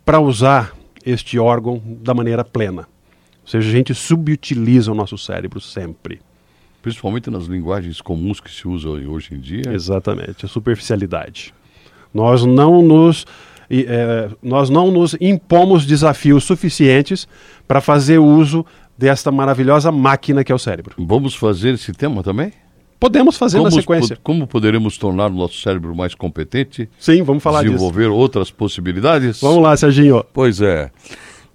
para 0.05 0.19
usar 0.19 0.76
este 1.07 1.39
órgão 1.39 1.81
da 2.01 2.13
maneira 2.13 2.43
plena. 2.43 2.87
Ou 3.41 3.47
seja, 3.49 3.67
a 3.67 3.71
gente 3.71 3.93
subutiliza 3.93 4.91
o 4.91 4.95
nosso 4.95 5.17
cérebro 5.17 5.61
sempre. 5.61 6.19
Principalmente 6.81 7.29
nas 7.29 7.45
linguagens 7.45 8.01
comuns 8.01 8.39
que 8.39 8.51
se 8.51 8.67
usam 8.67 8.91
hoje 9.07 9.33
em 9.33 9.39
dia. 9.39 9.71
Exatamente, 9.71 10.45
a 10.45 10.49
superficialidade. 10.49 11.53
Nós 12.13 12.43
não 12.43 12.81
nos, 12.81 13.25
é, 13.69 14.29
nós 14.41 14.69
não 14.69 14.91
nos 14.91 15.15
impomos 15.19 15.85
desafios 15.85 16.43
suficientes 16.43 17.27
para 17.67 17.79
fazer 17.79 18.17
uso 18.17 18.65
desta 18.97 19.31
maravilhosa 19.31 19.91
máquina 19.91 20.43
que 20.43 20.51
é 20.51 20.55
o 20.55 20.59
cérebro. 20.59 20.95
Vamos 20.97 21.35
fazer 21.35 21.75
esse 21.75 21.93
tema 21.93 22.21
também? 22.23 22.51
Podemos 22.99 23.37
fazer 23.37 23.57
como, 23.57 23.69
na 23.69 23.75
sequência. 23.75 24.17
Como 24.23 24.47
poderemos 24.47 24.97
tornar 24.97 25.27
o 25.27 25.35
nosso 25.35 25.59
cérebro 25.61 25.95
mais 25.95 26.15
competente? 26.15 26.89
Sim, 26.99 27.21
vamos 27.21 27.43
falar 27.43 27.63
desenvolver 27.63 28.05
disso. 28.05 28.15
outras 28.15 28.49
possibilidades? 28.49 29.39
Vamos 29.39 29.61
lá, 29.61 29.77
Serginho. 29.77 30.25
Pois 30.33 30.61
é. 30.61 30.89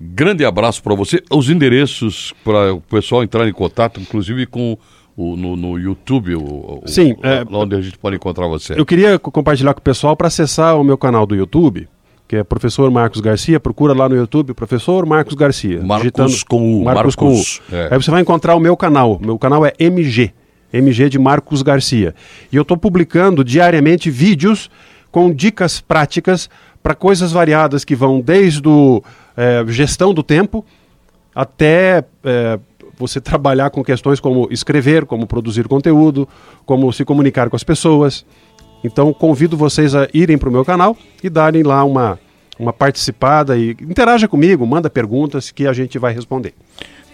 Grande 0.00 0.44
abraço 0.44 0.82
para 0.82 0.94
você. 0.94 1.22
Os 1.30 1.48
endereços 1.48 2.32
para 2.44 2.74
o 2.74 2.80
pessoal 2.80 3.22
entrar 3.22 3.48
em 3.48 3.52
contato, 3.52 4.00
inclusive 4.00 4.46
com 4.46 4.76
o, 5.16 5.36
no, 5.36 5.56
no, 5.56 5.78
YouTube, 5.78 6.34
o, 6.36 6.82
Sim, 6.86 7.12
o, 7.12 7.26
é, 7.26 7.44
onde 7.50 7.76
a 7.76 7.80
gente 7.80 7.98
pode 7.98 8.16
encontrar 8.16 8.46
você. 8.46 8.74
Eu 8.78 8.86
queria 8.86 9.18
compartilhar 9.18 9.74
com 9.74 9.80
o 9.80 9.82
pessoal 9.82 10.16
para 10.16 10.28
acessar 10.28 10.78
o 10.80 10.84
meu 10.84 10.96
canal 10.96 11.26
do 11.26 11.34
YouTube, 11.34 11.88
que 12.26 12.36
é 12.36 12.44
Professor 12.44 12.90
Marcos 12.90 13.20
Garcia. 13.20 13.60
Procura 13.60 13.92
lá 13.92 14.08
no 14.08 14.16
YouTube, 14.16 14.54
Professor 14.54 15.04
Marcos 15.06 15.34
Garcia. 15.34 15.82
Marcos 15.82 16.42
com 16.42 16.80
U. 16.80 16.84
Marcos, 16.84 17.16
Marcos 17.16 17.16
com 17.16 17.32
U. 17.34 17.76
É. 17.76 17.88
Aí 17.92 18.02
você 18.02 18.10
vai 18.10 18.22
encontrar 18.22 18.54
o 18.56 18.60
meu 18.60 18.76
canal. 18.76 19.20
Meu 19.22 19.38
canal 19.38 19.66
é 19.66 19.72
MG. 19.78 20.32
MG 20.72 21.08
de 21.08 21.18
Marcos 21.18 21.62
Garcia. 21.62 22.14
E 22.50 22.56
eu 22.56 22.62
estou 22.62 22.76
publicando 22.76 23.44
diariamente 23.44 24.10
vídeos 24.10 24.70
com 25.10 25.32
dicas 25.32 25.80
práticas 25.80 26.48
para 26.82 26.94
coisas 26.94 27.30
variadas 27.32 27.84
que 27.84 27.94
vão 27.94 28.20
desde 28.20 28.66
o, 28.66 29.02
é, 29.36 29.64
gestão 29.68 30.12
do 30.12 30.22
tempo 30.22 30.64
até 31.34 32.04
é, 32.24 32.58
você 32.96 33.20
trabalhar 33.20 33.70
com 33.70 33.82
questões 33.82 34.20
como 34.20 34.48
escrever, 34.50 35.06
como 35.06 35.26
produzir 35.26 35.66
conteúdo, 35.68 36.28
como 36.64 36.92
se 36.92 37.04
comunicar 37.04 37.48
com 37.48 37.56
as 37.56 37.64
pessoas. 37.64 38.24
Então 38.84 39.12
convido 39.12 39.56
vocês 39.56 39.94
a 39.94 40.08
irem 40.12 40.36
para 40.36 40.48
o 40.48 40.52
meu 40.52 40.64
canal 40.64 40.96
e 41.22 41.30
darem 41.30 41.62
lá 41.62 41.84
uma, 41.84 42.18
uma 42.58 42.72
participada 42.72 43.56
e 43.56 43.70
interaja 43.80 44.28
comigo, 44.28 44.66
manda 44.66 44.90
perguntas 44.90 45.50
que 45.50 45.66
a 45.66 45.72
gente 45.72 45.98
vai 45.98 46.12
responder. 46.12 46.54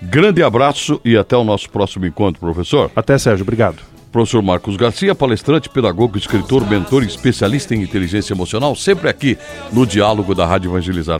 Grande 0.03 0.43
abraço 0.43 1.01
e 1.05 1.17
até 1.17 1.37
o 1.37 1.45
nosso 1.45 1.69
próximo 1.71 2.07
encontro, 2.07 2.41
professor. 2.41 2.91
Até, 2.95 3.19
Sérgio. 3.19 3.43
Obrigado. 3.43 3.83
Professor 4.11 4.43
Marcos 4.43 4.77
Garcia, 4.77 5.15
palestrante, 5.15 5.69
pedagogo, 5.69 6.17
escritor, 6.17 6.67
mentor 6.69 7.03
e 7.03 7.07
especialista 7.07 7.75
em 7.75 7.83
inteligência 7.83 8.33
emocional, 8.33 8.75
sempre 8.75 9.09
aqui 9.09 9.37
no 9.73 9.87
Diálogo 9.87 10.35
da 10.35 10.47
Rádio 10.47 10.71
Evangelizar. 10.71 11.17